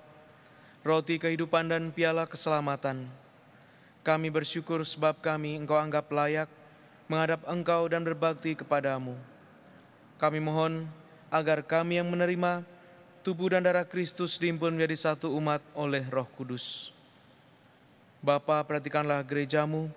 roti 0.87 1.19
kehidupan 1.19 1.67
dan 1.67 1.91
piala 1.91 2.23
keselamatan. 2.23 3.03
Kami 4.01 4.33
bersyukur 4.33 4.81
sebab 4.81 5.21
kami 5.21 5.61
engkau 5.61 5.77
anggap 5.77 6.09
layak 6.09 6.49
menghadap 7.05 7.45
engkau 7.45 7.85
dan 7.85 8.01
berbakti 8.01 8.57
kepadamu. 8.57 9.13
Kami 10.17 10.41
mohon 10.41 10.89
agar 11.29 11.61
kami 11.61 12.01
yang 12.01 12.09
menerima 12.09 12.65
tubuh 13.21 13.53
dan 13.53 13.61
darah 13.61 13.85
Kristus 13.85 14.41
diimpun 14.41 14.73
menjadi 14.73 15.13
satu 15.13 15.29
umat 15.37 15.61
oleh 15.77 16.01
roh 16.09 16.25
kudus. 16.33 16.89
Bapa, 18.21 18.61
perhatikanlah 18.65 19.21
gerejamu 19.21 19.89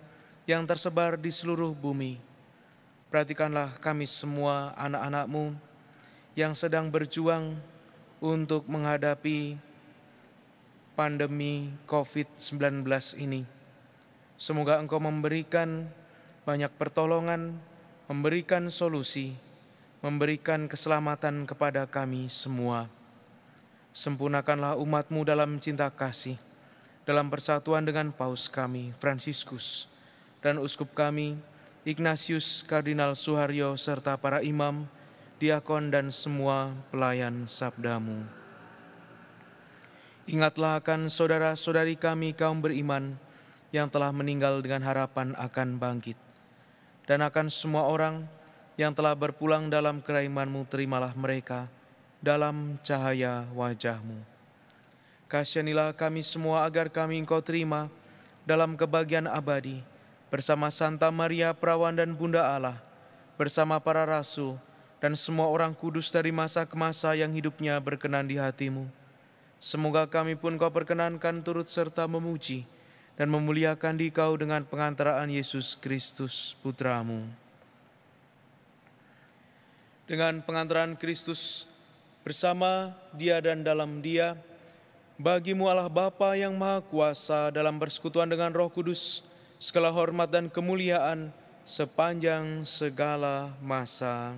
yang 0.44 0.68
tersebar 0.68 1.16
di 1.16 1.32
seluruh 1.32 1.72
bumi. 1.72 2.20
Perhatikanlah 3.09 3.76
kami 3.80 4.05
semua 4.05 4.76
anak-anakmu 4.76 5.57
yang 6.36 6.52
sedang 6.52 6.92
berjuang 6.92 7.57
untuk 8.20 8.68
menghadapi 8.68 9.57
pandemi 10.92 11.72
COVID-19 11.88 12.84
ini. 13.20 13.63
Semoga 14.35 14.82
Engkau 14.82 14.99
memberikan 14.99 15.87
banyak 16.43 16.74
pertolongan, 16.74 17.55
memberikan 18.11 18.66
solusi, 18.66 19.39
memberikan 20.03 20.66
keselamatan 20.66 21.47
kepada 21.47 21.87
kami 21.87 22.26
semua. 22.26 22.91
Sempurnakanlah 23.95 24.74
umatmu 24.74 25.22
dalam 25.22 25.62
cinta 25.62 25.87
kasih, 25.87 26.35
dalam 27.07 27.30
persatuan 27.30 27.87
dengan 27.87 28.11
Paus 28.11 28.51
kami, 28.51 28.91
Fransiskus, 28.99 29.87
dan 30.43 30.59
Uskup 30.59 30.91
kami, 30.99 31.39
Ignatius 31.87 32.66
Kardinal 32.66 33.14
Suharyo, 33.14 33.78
serta 33.78 34.18
para 34.18 34.43
imam, 34.43 34.82
diakon, 35.39 35.95
dan 35.95 36.11
semua 36.11 36.74
pelayan 36.91 37.47
sabdamu. 37.47 38.26
Ingatlah 40.26 40.82
akan 40.82 41.07
saudara-saudari 41.07 41.95
kami 41.95 42.35
kaum 42.35 42.59
beriman 42.59 43.14
yang 43.74 43.90
telah 43.90 44.14
meninggal 44.14 44.62
dengan 44.62 44.86
harapan 44.86 45.34
akan 45.34 45.82
bangkit. 45.82 46.14
Dan 47.10 47.26
akan 47.26 47.50
semua 47.50 47.90
orang 47.90 48.22
yang 48.78 48.94
telah 48.94 49.18
berpulang 49.18 49.66
dalam 49.66 49.98
keraimanmu 49.98 50.62
terimalah 50.70 51.10
mereka 51.18 51.66
dalam 52.22 52.78
cahaya 52.86 53.42
wajahmu. 53.50 54.22
Kasihanilah 55.26 55.90
kami 55.98 56.22
semua 56.22 56.62
agar 56.62 56.86
kami 56.86 57.18
engkau 57.18 57.42
terima 57.42 57.90
dalam 58.46 58.78
kebahagiaan 58.78 59.26
abadi 59.26 59.82
bersama 60.30 60.70
Santa 60.70 61.10
Maria 61.10 61.50
Perawan 61.50 61.98
dan 61.98 62.14
Bunda 62.14 62.46
Allah, 62.46 62.78
bersama 63.34 63.82
para 63.82 64.06
rasul 64.06 64.54
dan 65.02 65.18
semua 65.18 65.50
orang 65.50 65.74
kudus 65.74 66.14
dari 66.14 66.30
masa 66.30 66.62
ke 66.62 66.78
masa 66.78 67.12
yang 67.18 67.34
hidupnya 67.34 67.76
berkenan 67.82 68.30
di 68.30 68.38
hatimu. 68.38 68.86
Semoga 69.58 70.06
kami 70.06 70.38
pun 70.38 70.54
kau 70.54 70.70
perkenankan 70.70 71.42
turut 71.42 71.66
serta 71.66 72.06
memuji 72.06 72.64
dan 73.14 73.30
memuliakan 73.30 73.94
di 73.94 74.10
kau 74.10 74.34
dengan 74.34 74.66
pengantaraan 74.66 75.30
Yesus 75.30 75.78
Kristus 75.78 76.58
Putramu. 76.58 77.22
Dengan 80.04 80.42
pengantaran 80.44 80.98
Kristus 80.98 81.64
bersama 82.26 82.92
dia 83.14 83.40
dan 83.40 83.64
dalam 83.64 84.02
dia, 84.04 84.36
bagimu 85.16 85.70
Allah 85.70 85.88
Bapa 85.88 86.34
yang 86.36 86.52
Maha 86.58 86.82
Kuasa 86.84 87.48
dalam 87.54 87.78
persekutuan 87.80 88.28
dengan 88.28 88.52
Roh 88.52 88.68
Kudus, 88.68 89.24
segala 89.62 89.88
hormat 89.94 90.28
dan 90.28 90.50
kemuliaan 90.52 91.32
sepanjang 91.64 92.68
segala 92.68 93.54
masa. 93.64 94.36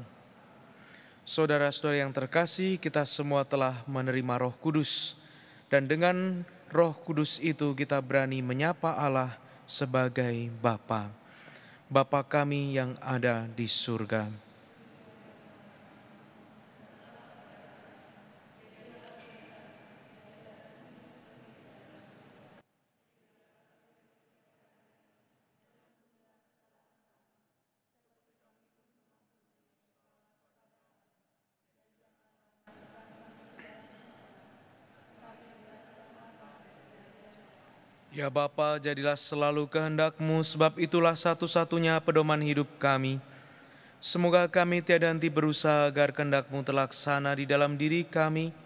Saudara-saudara 1.26 2.06
yang 2.06 2.14
terkasih, 2.14 2.78
kita 2.78 3.02
semua 3.02 3.42
telah 3.42 3.82
menerima 3.90 4.38
Roh 4.38 4.54
Kudus, 4.62 5.18
dan 5.66 5.90
dengan 5.90 6.46
Roh 6.76 6.92
Kudus 6.92 7.40
itu 7.40 7.72
kita 7.72 7.96
berani 8.04 8.44
menyapa 8.44 8.92
Allah 9.00 9.32
sebagai 9.64 10.52
Bapa. 10.60 11.08
Bapa 11.88 12.20
kami 12.20 12.76
yang 12.76 13.00
ada 13.00 13.48
di 13.48 13.64
surga. 13.64 14.28
Ya 38.16 38.32
Bapa, 38.32 38.80
jadilah 38.80 39.12
selalu 39.12 39.68
kehendakmu, 39.68 40.40
sebab 40.40 40.80
itulah 40.80 41.12
satu-satunya 41.12 42.00
pedoman 42.00 42.40
hidup 42.40 42.64
kami. 42.80 43.20
Semoga 44.00 44.48
kami 44.48 44.80
tiada 44.80 45.12
henti 45.12 45.28
berusaha 45.28 45.84
agar 45.84 46.16
kehendakmu 46.16 46.64
terlaksana 46.64 47.36
di 47.36 47.44
dalam 47.44 47.76
diri 47.76 48.08
kami, 48.08 48.56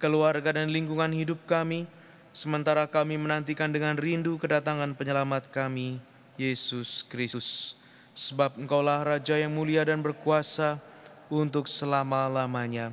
keluarga 0.00 0.56
dan 0.56 0.72
lingkungan 0.72 1.12
hidup 1.12 1.36
kami, 1.44 1.84
sementara 2.32 2.88
kami 2.88 3.20
menantikan 3.20 3.68
dengan 3.68 3.92
rindu 4.00 4.40
kedatangan 4.40 4.96
penyelamat 4.96 5.52
kami, 5.52 6.00
Yesus 6.40 7.04
Kristus. 7.04 7.76
Sebab 8.16 8.56
engkaulah 8.56 9.04
Raja 9.04 9.36
yang 9.36 9.52
mulia 9.52 9.84
dan 9.84 10.00
berkuasa 10.00 10.80
untuk 11.28 11.68
selama-lamanya. 11.68 12.88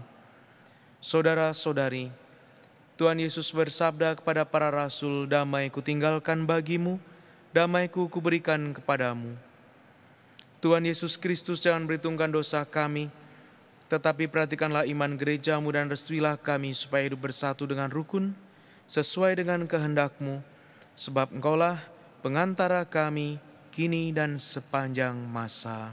Saudara-saudari, 1.00 2.12
Tuhan 3.02 3.18
Yesus 3.18 3.50
bersabda 3.50 4.14
kepada 4.14 4.46
para 4.46 4.70
rasul, 4.70 5.26
damai 5.26 5.74
ku 5.74 5.82
tinggalkan 5.82 6.46
bagimu, 6.46 7.02
damai 7.50 7.90
ku 7.90 8.06
kuberikan 8.06 8.78
kepadamu. 8.78 9.34
Tuhan 10.62 10.86
Yesus 10.86 11.18
Kristus 11.18 11.58
jangan 11.58 11.90
berhitungkan 11.90 12.30
dosa 12.30 12.62
kami, 12.62 13.10
tetapi 13.90 14.30
perhatikanlah 14.30 14.86
iman 14.86 15.18
gerejamu 15.18 15.74
dan 15.74 15.90
restuilah 15.90 16.38
kami 16.38 16.78
supaya 16.78 17.10
hidup 17.10 17.26
bersatu 17.26 17.66
dengan 17.66 17.90
rukun, 17.90 18.38
sesuai 18.86 19.34
dengan 19.34 19.66
kehendakmu, 19.66 20.46
sebab 20.94 21.34
engkaulah 21.34 21.82
pengantara 22.22 22.86
kami 22.86 23.42
kini 23.74 24.14
dan 24.14 24.38
sepanjang 24.38 25.18
masa. 25.18 25.90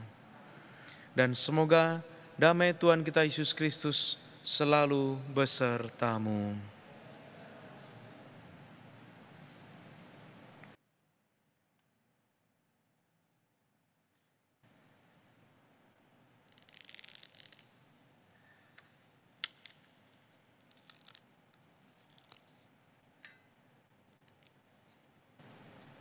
Dan 1.16 1.32
semoga 1.32 2.04
damai 2.36 2.76
Tuhan 2.76 3.00
kita 3.00 3.24
Yesus 3.24 3.56
Kristus 3.56 4.20
selalu 4.44 5.16
besertamu. 5.32 6.76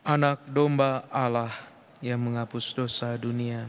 Anak 0.08 0.40
domba 0.48 1.04
Allah 1.12 1.52
yang 2.00 2.24
menghapus 2.24 2.72
dosa 2.72 3.12
dunia. 3.20 3.68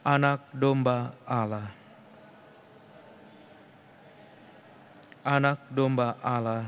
Anak 0.00 0.40
domba 0.56 1.12
Allah. 1.28 1.68
Anak 5.20 5.60
domba 5.68 6.16
Allah. 6.24 6.64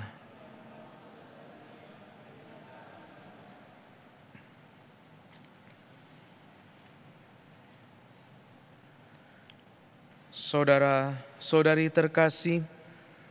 Saudara, 10.37 11.17
saudari 11.41 11.89
terkasih, 11.89 12.61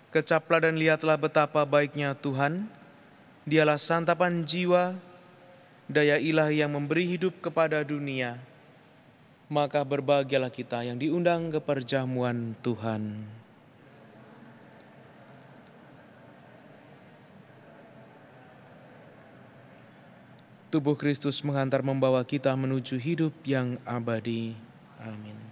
kecaplah 0.10 0.66
dan 0.66 0.74
lihatlah 0.74 1.22
betapa 1.22 1.62
baiknya 1.70 2.18
Tuhan. 2.18 2.66
Dialah 3.46 3.78
santapan 3.78 4.42
jiwa, 4.42 4.98
daya 5.86 6.18
ilahi 6.18 6.66
yang 6.66 6.74
memberi 6.74 7.06
hidup 7.06 7.46
kepada 7.46 7.86
dunia, 7.86 8.42
maka 9.46 9.86
berbahagialah 9.86 10.50
kita 10.50 10.82
yang 10.82 10.98
diundang 10.98 11.54
ke 11.54 11.62
perjamuan 11.62 12.58
Tuhan. 12.66 13.22
Tubuh 20.74 20.98
Kristus 20.98 21.40
menghantar 21.46 21.86
membawa 21.86 22.26
kita 22.26 22.52
menuju 22.58 22.98
hidup 22.98 23.32
yang 23.46 23.78
abadi. 23.86 24.58
Amin. 25.00 25.45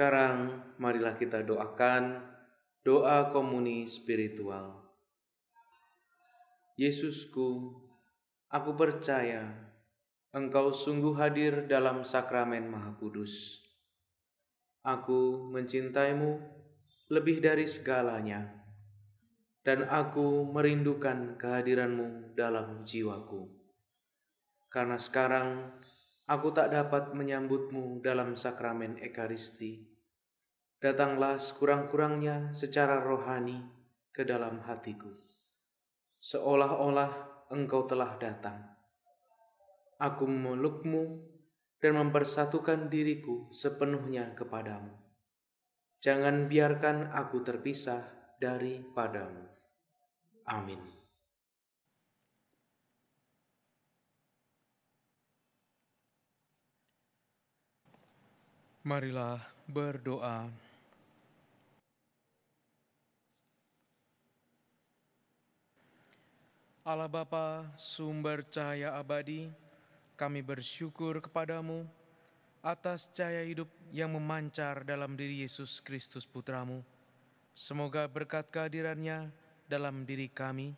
Sekarang 0.00 0.64
marilah 0.80 1.12
kita 1.12 1.44
doakan 1.44 2.24
doa 2.80 3.28
komuni 3.36 3.84
spiritual. 3.84 4.80
Yesusku, 6.80 7.76
aku 8.48 8.70
percaya 8.80 9.44
Engkau 10.32 10.72
sungguh 10.72 11.12
hadir 11.20 11.68
dalam 11.68 12.00
sakramen 12.00 12.64
Maha 12.64 12.96
Kudus. 12.96 13.60
Aku 14.88 15.52
mencintaimu 15.52 16.48
lebih 17.12 17.44
dari 17.44 17.68
segalanya, 17.68 18.56
dan 19.60 19.84
aku 19.84 20.48
merindukan 20.48 21.36
kehadiranmu 21.36 22.32
dalam 22.32 22.88
jiwaku. 22.88 23.52
Karena 24.72 24.96
sekarang 24.96 25.76
aku 26.24 26.56
tak 26.56 26.72
dapat 26.72 27.12
menyambutmu 27.12 28.00
dalam 28.00 28.32
sakramen 28.32 28.96
Ekaristi. 28.96 29.89
Datanglah 30.80 31.36
sekurang-kurangnya 31.36 32.56
secara 32.56 33.04
rohani 33.04 33.60
ke 34.16 34.24
dalam 34.24 34.64
hatiku. 34.64 35.12
Seolah-olah 36.24 37.44
engkau 37.52 37.84
telah 37.84 38.16
datang. 38.16 38.64
Aku 40.00 40.24
memelukmu 40.24 41.20
dan 41.84 42.00
mempersatukan 42.00 42.88
diriku 42.88 43.52
sepenuhnya 43.52 44.32
kepadamu. 44.32 44.96
Jangan 46.00 46.48
biarkan 46.48 47.12
aku 47.12 47.44
terpisah 47.44 48.00
daripadamu. 48.40 49.44
Amin. 50.48 50.80
Marilah 58.80 59.44
berdoa. 59.68 60.69
Allah 66.90 67.06
Bapa, 67.06 67.70
sumber 67.78 68.42
cahaya 68.42 68.98
abadi, 68.98 69.46
kami 70.18 70.42
bersyukur 70.42 71.22
kepadamu 71.22 71.86
atas 72.66 73.06
cahaya 73.14 73.46
hidup 73.46 73.70
yang 73.94 74.10
memancar 74.10 74.82
dalam 74.82 75.14
diri 75.14 75.46
Yesus 75.46 75.78
Kristus 75.78 76.26
Putramu. 76.26 76.82
Semoga 77.54 78.10
berkat 78.10 78.50
kehadirannya 78.50 79.30
dalam 79.70 80.02
diri 80.02 80.26
kami, 80.26 80.74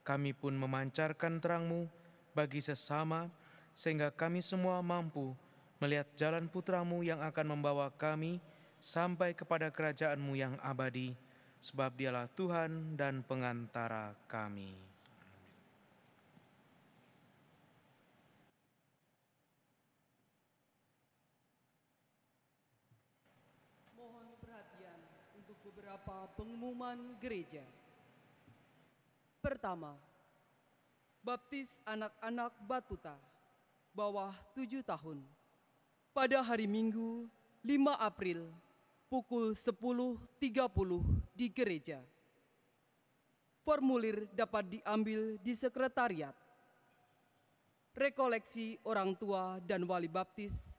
kami 0.00 0.32
pun 0.32 0.56
memancarkan 0.56 1.36
terangmu 1.36 1.84
bagi 2.32 2.64
sesama, 2.64 3.28
sehingga 3.76 4.08
kami 4.08 4.40
semua 4.40 4.80
mampu 4.80 5.36
melihat 5.84 6.08
jalan 6.16 6.48
putramu 6.48 7.04
yang 7.04 7.20
akan 7.20 7.60
membawa 7.60 7.92
kami 7.92 8.40
sampai 8.80 9.36
kepada 9.36 9.68
kerajaanmu 9.68 10.32
yang 10.32 10.56
abadi, 10.64 11.12
sebab 11.60 11.92
dialah 11.92 12.24
Tuhan 12.32 12.96
dan 12.96 13.20
pengantara 13.20 14.16
kami. 14.32 14.88
Mohon 24.02 24.34
perhatian 24.42 24.98
untuk 25.38 25.54
beberapa 25.62 26.26
pengumuman 26.42 26.98
gereja. 27.22 27.62
Pertama, 29.38 29.94
baptis 31.22 31.70
anak-anak 31.86 32.50
Batuta 32.66 33.14
bawah 33.94 34.34
7 34.58 34.82
tahun 34.82 35.22
pada 36.10 36.42
hari 36.42 36.66
Minggu 36.66 37.30
5 37.62 37.94
April 37.94 38.50
pukul 39.06 39.54
10.30 39.54 40.50
di 41.30 41.46
gereja. 41.46 42.02
Formulir 43.62 44.26
dapat 44.34 44.66
diambil 44.66 45.38
di 45.38 45.54
sekretariat. 45.54 46.34
Rekoleksi 47.94 48.82
orang 48.82 49.14
tua 49.14 49.62
dan 49.62 49.86
wali 49.86 50.10
baptis 50.10 50.74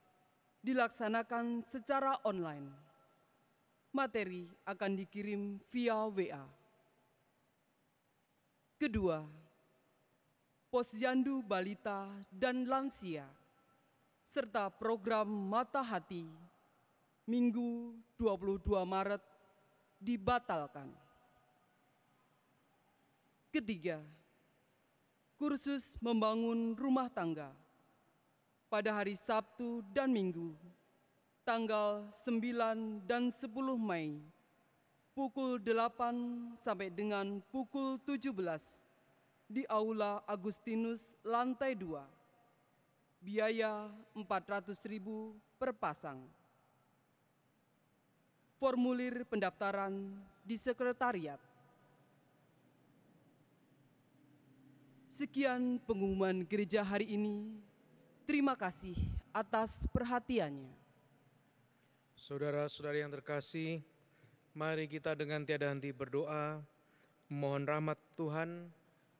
dilaksanakan 0.60 1.64
secara 1.64 2.20
online. 2.20 2.83
Materi 3.94 4.50
akan 4.66 4.92
dikirim 4.98 5.62
via 5.70 5.94
WA. 6.10 6.42
Kedua, 8.74 9.22
posyandu 10.66 11.38
balita 11.46 12.10
dan 12.34 12.66
lansia 12.66 13.22
serta 14.26 14.66
program 14.66 15.30
Mata 15.30 15.78
Hati 15.78 16.26
Minggu 17.22 17.94
22 18.18 18.66
Maret 18.82 19.22
dibatalkan. 20.02 20.90
Ketiga, 23.54 24.02
kursus 25.38 25.94
membangun 26.02 26.74
rumah 26.74 27.06
tangga 27.06 27.54
pada 28.66 28.90
hari 28.90 29.14
Sabtu 29.14 29.86
dan 29.94 30.10
Minggu 30.10 30.50
tanggal 31.44 32.08
9 32.24 33.04
dan 33.04 33.28
10 33.28 33.52
Mei 33.76 34.16
pukul 35.14 35.62
8 35.62 36.58
sampai 36.58 36.90
dengan 36.90 37.38
pukul 37.52 38.02
17 38.02 38.34
di 39.46 39.62
Aula 39.70 40.24
Agustinus 40.26 41.14
lantai 41.22 41.78
2. 41.78 42.02
Biaya 43.22 43.88
400.000 44.12 45.00
per 45.56 45.70
pasang. 45.72 46.20
Formulir 48.58 49.24
pendaftaran 49.24 49.92
di 50.44 50.56
sekretariat. 50.58 51.40
Sekian 55.08 55.78
pengumuman 55.86 56.42
gereja 56.42 56.82
hari 56.82 57.14
ini. 57.14 57.54
Terima 58.26 58.58
kasih 58.58 58.98
atas 59.30 59.86
perhatiannya. 59.94 60.83
Saudara-saudari 62.14 63.02
yang 63.02 63.10
terkasih, 63.10 63.82
mari 64.54 64.86
kita 64.86 65.18
dengan 65.18 65.42
tiada 65.42 65.66
henti 65.74 65.90
berdoa, 65.90 66.62
mohon 67.26 67.66
rahmat 67.66 67.98
Tuhan 68.14 68.70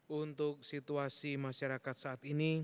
untuk 0.06 0.62
situasi 0.62 1.34
masyarakat 1.34 1.94
saat 1.94 2.22
ini 2.22 2.62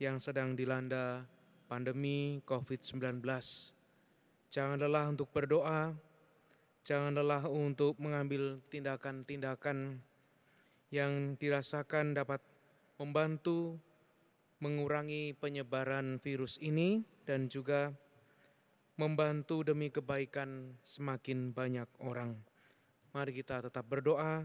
yang 0.00 0.16
sedang 0.16 0.56
dilanda 0.56 1.28
pandemi 1.68 2.40
COVID-19. 2.48 3.20
Jangan 4.48 4.80
lelah 4.80 5.12
untuk 5.12 5.28
berdoa, 5.36 5.92
jangan 6.80 7.20
lelah 7.20 7.44
untuk 7.44 8.00
mengambil 8.00 8.64
tindakan-tindakan 8.72 10.00
yang 10.88 11.36
dirasakan 11.36 12.16
dapat 12.16 12.40
membantu 12.96 13.76
mengurangi 14.64 15.36
penyebaran 15.36 16.16
virus 16.18 16.56
ini 16.58 17.04
dan 17.28 17.52
juga 17.52 17.92
membantu 18.98 19.62
demi 19.62 19.94
kebaikan 19.94 20.74
semakin 20.82 21.54
banyak 21.54 21.86
orang. 22.02 22.34
Mari 23.14 23.30
kita 23.30 23.62
tetap 23.62 23.86
berdoa 23.86 24.42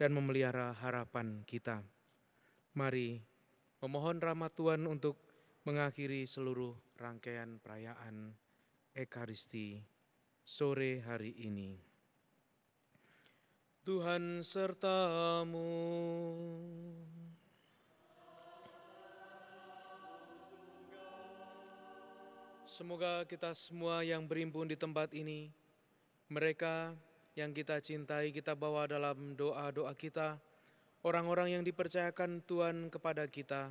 dan 0.00 0.10
memelihara 0.16 0.72
harapan 0.72 1.44
kita. 1.44 1.84
Mari 2.72 3.20
memohon 3.84 4.16
rahmat 4.24 4.56
Tuhan 4.56 4.88
untuk 4.88 5.20
mengakhiri 5.68 6.24
seluruh 6.24 6.72
rangkaian 6.96 7.60
perayaan 7.60 8.32
Ekaristi 8.96 9.84
sore 10.40 11.04
hari 11.04 11.36
ini. 11.44 11.76
Tuhan 13.84 14.40
sertamu. 14.40 15.68
Semoga 22.80 23.28
kita 23.28 23.52
semua 23.52 24.00
yang 24.00 24.24
berimpun 24.24 24.64
di 24.64 24.72
tempat 24.72 25.12
ini, 25.12 25.52
mereka 26.32 26.96
yang 27.36 27.52
kita 27.52 27.76
cintai, 27.76 28.32
kita 28.32 28.56
bawa 28.56 28.88
dalam 28.88 29.36
doa-doa 29.36 29.92
kita, 29.92 30.40
orang-orang 31.04 31.60
yang 31.60 31.60
dipercayakan 31.60 32.40
Tuhan 32.40 32.88
kepada 32.88 33.28
kita, 33.28 33.68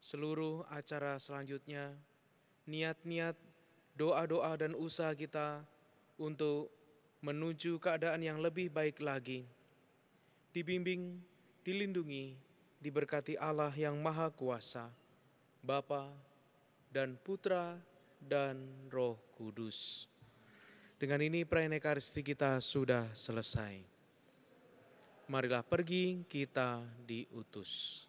seluruh 0.00 0.64
acara 0.72 1.20
selanjutnya, 1.20 1.92
niat-niat, 2.64 3.36
doa-doa 4.00 4.64
dan 4.64 4.72
usaha 4.72 5.12
kita 5.12 5.60
untuk 6.16 6.72
menuju 7.20 7.76
keadaan 7.76 8.24
yang 8.24 8.40
lebih 8.40 8.72
baik 8.72 8.96
lagi. 9.04 9.44
Dibimbing, 10.56 11.20
dilindungi, 11.68 12.32
diberkati 12.80 13.36
Allah 13.36 13.76
yang 13.76 14.00
Maha 14.00 14.32
Kuasa, 14.32 14.88
Bapa 15.60 16.08
dan 16.88 17.20
Putra 17.20 17.76
dan 18.20 18.88
Roh 18.88 19.18
Kudus. 19.36 20.08
Dengan 20.96 21.20
ini 21.20 21.44
perayaan 21.44 21.76
Ekaristi 21.76 22.24
kita 22.24 22.56
sudah 22.64 23.12
selesai. 23.12 23.84
Marilah 25.28 25.60
pergi 25.60 26.24
kita 26.24 26.80
diutus. 27.04 28.06